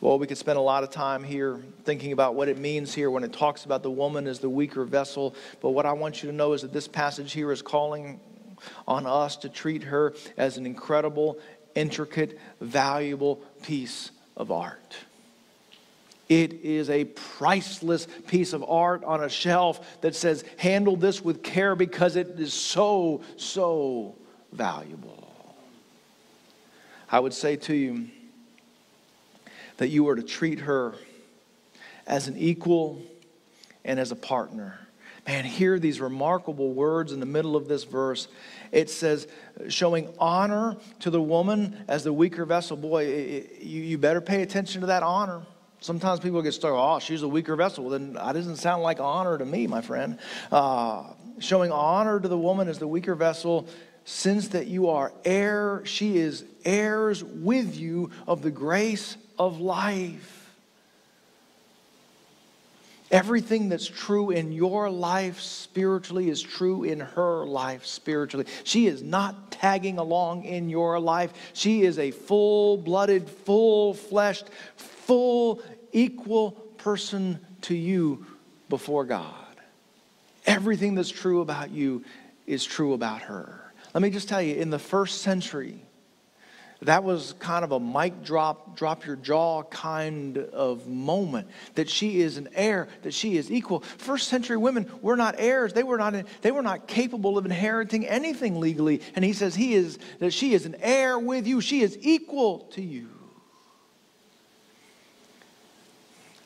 Well, 0.00 0.18
we 0.18 0.26
could 0.26 0.38
spend 0.38 0.56
a 0.56 0.62
lot 0.62 0.82
of 0.82 0.90
time 0.90 1.22
here 1.22 1.60
thinking 1.84 2.12
about 2.12 2.34
what 2.34 2.48
it 2.48 2.56
means 2.56 2.94
here 2.94 3.10
when 3.10 3.22
it 3.22 3.34
talks 3.34 3.66
about 3.66 3.82
the 3.82 3.90
woman 3.90 4.26
as 4.26 4.38
the 4.38 4.48
weaker 4.48 4.84
vessel. 4.84 5.34
But 5.60 5.70
what 5.70 5.84
I 5.84 5.92
want 5.92 6.22
you 6.22 6.30
to 6.30 6.34
know 6.34 6.54
is 6.54 6.62
that 6.62 6.72
this 6.72 6.88
passage 6.88 7.32
here 7.32 7.52
is 7.52 7.60
calling 7.60 8.18
on 8.88 9.06
us 9.06 9.36
to 9.36 9.50
treat 9.50 9.82
her 9.84 10.14
as 10.38 10.56
an 10.56 10.64
incredible, 10.64 11.38
intricate, 11.74 12.38
valuable 12.62 13.36
piece 13.62 14.10
of 14.38 14.50
art. 14.50 14.96
It 16.30 16.64
is 16.64 16.88
a 16.88 17.04
priceless 17.04 18.06
piece 18.26 18.54
of 18.54 18.64
art 18.64 19.04
on 19.04 19.24
a 19.24 19.28
shelf 19.28 20.00
that 20.00 20.14
says, 20.14 20.44
handle 20.56 20.96
this 20.96 21.22
with 21.22 21.42
care 21.42 21.74
because 21.74 22.16
it 22.16 22.40
is 22.40 22.54
so, 22.54 23.20
so 23.36 24.14
valuable. 24.52 25.28
I 27.10 27.20
would 27.20 27.34
say 27.34 27.56
to 27.56 27.74
you, 27.74 28.08
that 29.80 29.88
you 29.88 30.06
are 30.10 30.14
to 30.14 30.22
treat 30.22 30.60
her 30.60 30.92
as 32.06 32.28
an 32.28 32.36
equal 32.36 33.00
and 33.82 33.98
as 33.98 34.12
a 34.12 34.14
partner. 34.14 34.78
Man, 35.26 35.46
hear 35.46 35.78
these 35.78 36.02
remarkable 36.02 36.74
words 36.74 37.12
in 37.12 37.20
the 37.20 37.24
middle 37.24 37.56
of 37.56 37.66
this 37.66 37.84
verse. 37.84 38.28
It 38.72 38.90
says, 38.90 39.26
showing 39.70 40.12
honor 40.18 40.76
to 40.98 41.08
the 41.08 41.20
woman 41.20 41.82
as 41.88 42.04
the 42.04 42.12
weaker 42.12 42.44
vessel. 42.44 42.76
Boy, 42.76 43.04
it, 43.04 43.62
you, 43.62 43.80
you 43.80 43.96
better 43.96 44.20
pay 44.20 44.42
attention 44.42 44.82
to 44.82 44.88
that 44.88 45.02
honor. 45.02 45.40
Sometimes 45.80 46.20
people 46.20 46.42
get 46.42 46.52
stuck, 46.52 46.72
oh, 46.72 46.98
she's 46.98 47.22
a 47.22 47.28
weaker 47.28 47.56
vessel. 47.56 47.88
Then 47.88 48.12
that 48.12 48.34
doesn't 48.34 48.56
sound 48.56 48.82
like 48.82 49.00
honor 49.00 49.38
to 49.38 49.46
me, 49.46 49.66
my 49.66 49.80
friend. 49.80 50.18
Uh, 50.52 51.04
showing 51.38 51.72
honor 51.72 52.20
to 52.20 52.28
the 52.28 52.36
woman 52.36 52.68
as 52.68 52.78
the 52.78 52.86
weaker 52.86 53.14
vessel, 53.14 53.66
since 54.04 54.48
that 54.48 54.66
you 54.66 54.90
are 54.90 55.10
heir, 55.24 55.80
she 55.86 56.18
is 56.18 56.44
heirs 56.66 57.24
with 57.24 57.78
you 57.78 58.10
of 58.26 58.42
the 58.42 58.50
grace 58.50 59.16
of 59.40 59.58
life. 59.58 60.54
Everything 63.10 63.70
that's 63.70 63.86
true 63.86 64.30
in 64.30 64.52
your 64.52 64.90
life 64.90 65.40
spiritually 65.40 66.28
is 66.28 66.42
true 66.42 66.84
in 66.84 67.00
her 67.00 67.46
life 67.46 67.86
spiritually. 67.86 68.44
She 68.64 68.86
is 68.86 69.02
not 69.02 69.50
tagging 69.50 69.96
along 69.96 70.44
in 70.44 70.68
your 70.68 71.00
life. 71.00 71.32
She 71.54 71.82
is 71.82 71.98
a 71.98 72.10
full 72.10 72.76
blooded, 72.76 73.30
full 73.30 73.94
fleshed, 73.94 74.48
full, 74.76 75.62
equal 75.92 76.52
person 76.76 77.40
to 77.62 77.74
you 77.74 78.26
before 78.68 79.06
God. 79.06 79.34
Everything 80.44 80.94
that's 80.94 81.08
true 81.08 81.40
about 81.40 81.70
you 81.70 82.04
is 82.46 82.62
true 82.62 82.92
about 82.92 83.22
her. 83.22 83.72
Let 83.94 84.02
me 84.02 84.10
just 84.10 84.28
tell 84.28 84.42
you, 84.42 84.54
in 84.54 84.68
the 84.68 84.78
first 84.78 85.22
century, 85.22 85.82
that 86.82 87.04
was 87.04 87.34
kind 87.38 87.62
of 87.62 87.72
a 87.72 87.80
mic 87.80 88.22
drop, 88.22 88.74
drop 88.74 89.04
your 89.04 89.16
jaw 89.16 89.62
kind 89.64 90.38
of 90.38 90.86
moment 90.86 91.48
that 91.74 91.90
she 91.90 92.22
is 92.22 92.38
an 92.38 92.48
heir, 92.54 92.88
that 93.02 93.12
she 93.12 93.36
is 93.36 93.50
equal. 93.50 93.80
First 93.80 94.28
century 94.28 94.56
women 94.56 94.90
were 95.02 95.16
not 95.16 95.34
heirs. 95.36 95.74
They 95.74 95.82
were 95.82 95.98
not, 95.98 96.14
they 96.40 96.50
were 96.50 96.62
not 96.62 96.86
capable 96.86 97.36
of 97.36 97.44
inheriting 97.44 98.06
anything 98.06 98.60
legally. 98.60 99.02
And 99.14 99.24
he 99.24 99.34
says 99.34 99.54
he 99.54 99.74
is, 99.74 99.98
that 100.20 100.32
she 100.32 100.54
is 100.54 100.64
an 100.64 100.76
heir 100.80 101.18
with 101.18 101.46
you. 101.46 101.60
She 101.60 101.82
is 101.82 101.98
equal 102.00 102.60
to 102.72 102.80
you. 102.80 103.08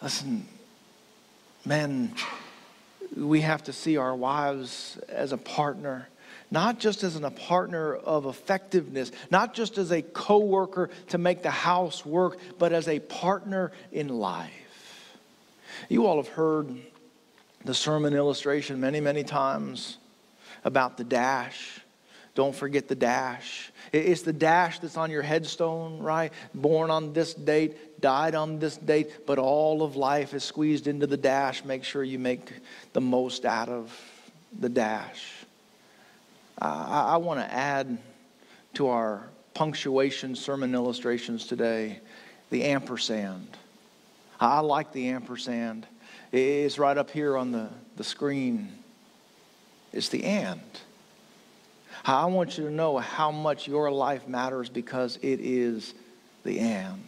Listen, 0.03 0.49
men, 1.65 2.13
we 3.17 3.41
have 3.43 3.63
to 3.65 3.73
see 3.73 3.97
our 3.97 4.17
wives 4.17 4.99
as 5.09 5.33
a 5.33 5.39
partner 5.39 6.09
not 6.51 6.79
just 6.79 7.03
as 7.03 7.17
a 7.17 7.31
partner 7.31 7.95
of 7.95 8.27
effectiveness, 8.27 9.11
not 9.31 9.55
just 9.55 9.79
as 9.79 9.91
a 9.91 10.03
co-worker 10.03 10.91
to 11.09 11.19
make 11.19 11.43
the 11.43 11.51
house 11.51 12.05
work, 12.07 12.39
but 12.59 12.73
as 12.73 12.89
a 12.89 13.01
partner 13.01 13.73
in 13.93 14.09
life. 14.09 14.51
You 15.89 16.07
all 16.07 16.17
have 16.17 16.29
heard 16.29 16.77
the 17.65 17.75
sermon 17.75 18.15
illustration 18.15 18.81
many, 18.81 19.01
many 19.01 19.25
times 19.25 19.99
about 20.65 20.97
the 20.97 21.05
dash. 21.05 21.81
Don't 22.35 22.55
forget 22.55 22.89
the 22.89 22.95
dash. 22.95 23.73
It's 23.93 24.23
the 24.23 24.33
dash 24.33 24.81
that's 24.81 24.97
on 24.97 25.11
your 25.11 25.23
headstone, 25.23 26.01
right? 26.01 26.33
Born 26.53 26.91
on 26.91 27.13
this 27.13 27.33
date, 27.33 28.01
died 28.01 28.35
on 28.35 28.59
this 28.59 28.77
date, 28.77 29.27
but 29.27 29.39
all 29.39 29.83
of 29.83 29.95
life 29.95 30.35
is 30.35 30.43
squeezed 30.43 30.89
into 30.89 31.07
the 31.07 31.17
dash. 31.17 31.65
Make 31.65 31.85
sure 31.85 32.03
you 32.03 32.19
make 32.19 32.53
the 32.93 33.01
most 33.01 33.45
out 33.45 33.69
of 33.69 33.97
the 34.59 34.69
dash. 34.69 35.44
Uh, 36.61 36.85
I, 36.89 37.15
I 37.15 37.17
want 37.17 37.41
to 37.41 37.53
add 37.53 37.99
to 38.75 38.89
our 38.89 39.23
punctuation 39.55 40.35
sermon 40.35 40.75
illustrations 40.75 41.47
today 41.47 42.01
the 42.51 42.65
ampersand. 42.65 43.49
I 44.41 44.61
like 44.61 44.93
the 44.93 45.09
ampersand. 45.09 45.87
It's 46.33 46.79
right 46.79 46.97
up 46.97 47.11
here 47.11 47.37
on 47.37 47.53
the, 47.53 47.69
the 47.97 48.05
screen. 48.05 48.73
It's 49.93 50.09
the 50.09 50.25
and. 50.25 50.61
I 52.05 52.27
want 52.27 52.59
you 52.59 52.65
to 52.65 52.71
know 52.71 52.99
how 52.99 53.31
much 53.31 53.67
your 53.67 53.91
life 53.91 54.29
matters 54.29 54.69
because 54.69 55.19
it 55.23 55.41
is 55.41 55.95
the 56.45 56.59
and. 56.59 57.07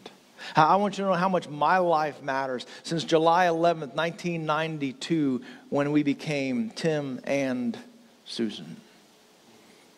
I 0.54 0.76
want 0.76 0.96
you 0.96 1.04
to 1.04 1.10
know 1.10 1.16
how 1.16 1.28
much 1.28 1.48
my 1.48 1.78
life 1.78 2.22
matters 2.22 2.66
since 2.82 3.04
July 3.04 3.46
11th, 3.46 3.94
1992, 3.94 5.42
when 5.70 5.92
we 5.92 6.02
became 6.02 6.70
Tim 6.70 7.20
and 7.24 7.76
Susan. 8.24 8.76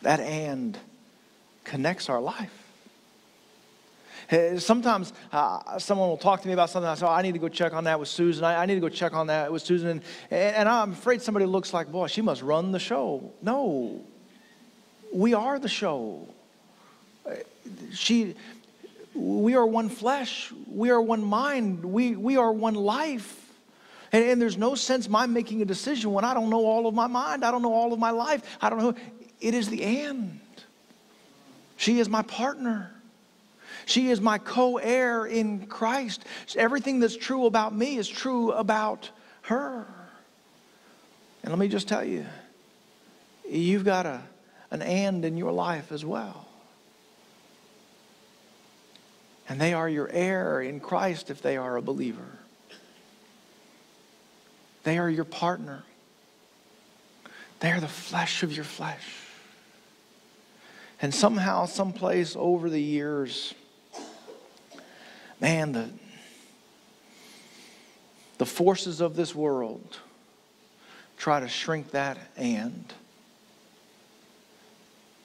That 0.02 0.20
and 0.20 0.78
connects 1.64 2.08
our 2.08 2.20
life. 2.20 2.52
Sometimes 4.58 5.14
uh, 5.32 5.78
someone 5.78 6.08
will 6.10 6.18
talk 6.18 6.42
to 6.42 6.48
me 6.48 6.52
about 6.52 6.68
something. 6.68 6.88
I 6.88 6.94
say, 6.96 7.06
oh, 7.06 7.10
I 7.10 7.22
need 7.22 7.32
to 7.32 7.38
go 7.38 7.48
check 7.48 7.72
on 7.72 7.84
that 7.84 7.98
with 7.98 8.08
Susan. 8.08 8.44
I, 8.44 8.62
I 8.62 8.66
need 8.66 8.74
to 8.74 8.80
go 8.80 8.90
check 8.90 9.14
on 9.14 9.28
that 9.28 9.50
with 9.50 9.62
Susan. 9.62 9.88
And, 9.88 10.02
and, 10.30 10.68
I'm 10.68 10.92
afraid 10.92 11.22
somebody 11.22 11.46
looks 11.46 11.72
like, 11.72 11.90
boy, 11.90 12.08
she 12.08 12.20
must 12.20 12.42
run 12.42 12.70
the 12.70 12.78
show. 12.78 13.32
No, 13.40 14.02
we 15.14 15.32
are 15.32 15.58
the 15.58 15.68
show. 15.68 16.28
She, 17.92 18.34
we 19.14 19.54
are 19.54 19.66
one 19.66 19.88
flesh. 19.88 20.52
We 20.70 20.90
are 20.90 21.00
one 21.00 21.24
mind. 21.24 21.82
We, 21.82 22.14
we 22.14 22.36
are 22.36 22.52
one 22.52 22.74
life. 22.74 23.46
And, 24.12 24.24
and 24.24 24.42
there's 24.42 24.58
no 24.58 24.74
sense 24.74 25.08
my 25.08 25.26
making 25.26 25.62
a 25.62 25.64
decision 25.64 26.12
when 26.12 26.24
I 26.24 26.34
don't 26.34 26.50
know 26.50 26.66
all 26.66 26.86
of 26.86 26.94
my 26.94 27.06
mind. 27.06 27.46
I 27.46 27.50
don't 27.50 27.62
know 27.62 27.72
all 27.72 27.94
of 27.94 27.98
my 27.98 28.10
life. 28.10 28.42
I 28.60 28.68
don't 28.68 28.78
know. 28.78 28.94
It 29.40 29.54
is 29.54 29.68
the 29.68 29.82
and. 29.82 30.40
She 31.76 32.00
is 32.00 32.08
my 32.08 32.22
partner. 32.22 32.90
She 33.86 34.10
is 34.10 34.20
my 34.20 34.38
co 34.38 34.78
heir 34.78 35.24
in 35.24 35.66
Christ. 35.66 36.24
Everything 36.56 37.00
that's 37.00 37.16
true 37.16 37.46
about 37.46 37.74
me 37.74 37.96
is 37.96 38.08
true 38.08 38.52
about 38.52 39.10
her. 39.42 39.86
And 41.42 41.52
let 41.52 41.58
me 41.58 41.68
just 41.68 41.88
tell 41.88 42.04
you, 42.04 42.26
you've 43.48 43.84
got 43.84 44.06
a, 44.06 44.20
an 44.70 44.82
and 44.82 45.24
in 45.24 45.36
your 45.36 45.52
life 45.52 45.92
as 45.92 46.04
well. 46.04 46.46
And 49.48 49.60
they 49.60 49.72
are 49.72 49.88
your 49.88 50.08
heir 50.10 50.60
in 50.60 50.80
Christ 50.80 51.30
if 51.30 51.40
they 51.40 51.56
are 51.56 51.76
a 51.76 51.82
believer. 51.82 52.38
They 54.82 54.98
are 54.98 55.08
your 55.08 55.24
partner. 55.24 55.84
They 57.60 57.70
are 57.70 57.80
the 57.80 57.88
flesh 57.88 58.42
of 58.42 58.52
your 58.52 58.64
flesh. 58.64 59.06
And 61.00 61.14
somehow, 61.14 61.66
someplace 61.66 62.34
over 62.36 62.68
the 62.68 62.82
years, 62.82 63.54
man, 65.40 65.72
the, 65.72 65.90
the 68.38 68.46
forces 68.46 69.00
of 69.00 69.14
this 69.14 69.34
world 69.34 69.98
try 71.16 71.40
to 71.40 71.48
shrink 71.48 71.92
that 71.92 72.18
and. 72.36 72.92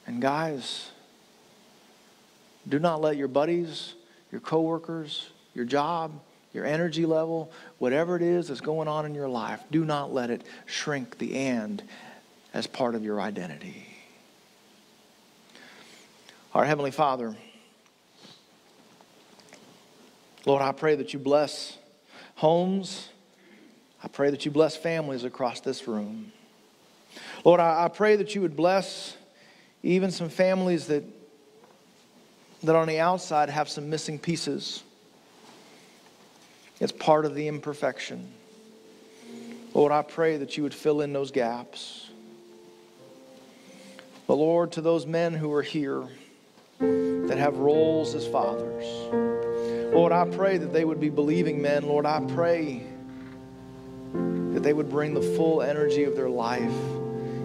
And 0.06 0.22
guys, 0.22 0.92
do 2.68 2.80
not 2.80 3.02
let 3.02 3.18
your 3.18 3.28
buddies, 3.28 3.94
your 4.32 4.42
coworkers, 4.42 5.30
your 5.56 5.66
job, 5.66 6.12
your 6.54 6.66
energy 6.66 7.06
level, 7.06 7.52
whatever 7.80 8.16
it 8.16 8.22
is 8.22 8.48
that's 8.48 8.62
going 8.62 8.88
on 8.88 9.06
in 9.06 9.16
your 9.16 9.30
life, 9.30 9.62
do 9.72 9.86
not 9.86 10.14
let 10.14 10.30
it 10.30 10.44
shrink 10.66 11.18
the 11.18 11.36
and 11.36 11.82
as 12.54 12.68
part 12.68 12.94
of 12.96 13.04
your 13.04 13.20
identity. 13.20 13.93
Our 16.54 16.66
Heavenly 16.66 16.92
Father, 16.92 17.36
Lord, 20.46 20.62
I 20.62 20.72
pray 20.72 20.94
that 20.96 21.12
you 21.12 21.18
bless 21.18 21.76
homes. 22.36 23.10
I 24.04 24.08
pray 24.08 24.30
that 24.30 24.46
you 24.46 24.52
bless 24.52 24.76
families 24.76 25.24
across 25.24 25.62
this 25.62 25.88
room. 25.88 26.32
Lord, 27.44 27.60
I, 27.60 27.86
I 27.86 27.88
pray 27.88 28.18
that 28.18 28.36
you 28.36 28.42
would 28.42 28.56
bless 28.56 29.18
even 29.82 30.12
some 30.12 30.30
families 30.30 30.86
that, 30.88 31.04
that 32.62 32.76
on 32.76 32.88
the 32.88 33.00
outside 33.00 33.50
have 33.50 33.68
some 33.68 33.90
missing 33.90 34.20
pieces. 34.20 34.84
It's 36.80 36.92
part 36.92 37.26
of 37.26 37.34
the 37.34 37.48
imperfection. 37.48 38.32
Lord, 39.74 39.92
I 39.92 40.04
pray 40.04 40.38
that 40.38 40.56
you 40.56 40.62
would 40.62 40.76
fill 40.76 41.02
in 41.02 41.14
those 41.14 41.32
gaps. 41.32 42.12
But 44.28 44.36
Lord, 44.36 44.74
to 44.74 44.82
those 44.82 45.08
men 45.08 45.34
who 45.34 45.52
are 45.52 45.64
here, 45.64 46.08
that 46.80 47.38
have 47.38 47.58
roles 47.58 48.16
as 48.16 48.28
fathers. 48.28 48.86
Lord, 49.94 50.12
I 50.12 50.26
pray 50.26 50.58
that 50.58 50.74
they 50.74 50.86
would 50.86 51.00
be 51.00 51.10
believing 51.10 51.62
men. 51.62 51.84
Lord, 51.84 52.06
I 52.06 52.20
pray 52.34 52.84
that 54.14 54.64
they 54.64 54.74
would 54.74 54.90
bring 54.90 55.14
the 55.14 55.22
full 55.22 55.62
energy 55.62 56.04
of 56.04 56.16
their 56.16 56.30
life 56.30 56.62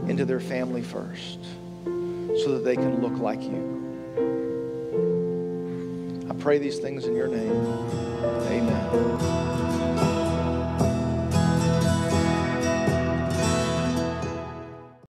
into 0.09 0.25
their 0.25 0.41
family 0.41 0.83
first 0.83 1.39
so 1.85 2.53
that 2.53 2.63
they 2.65 2.77
can 2.77 3.01
look 3.03 3.19
like 3.21 3.43
you. 3.43 3.77
I 6.31 6.35
pray 6.35 6.59
these 6.59 6.79
things 6.79 7.05
in 7.05 7.15
your 7.15 7.29
name. 7.29 7.67
Amen. 8.49 9.68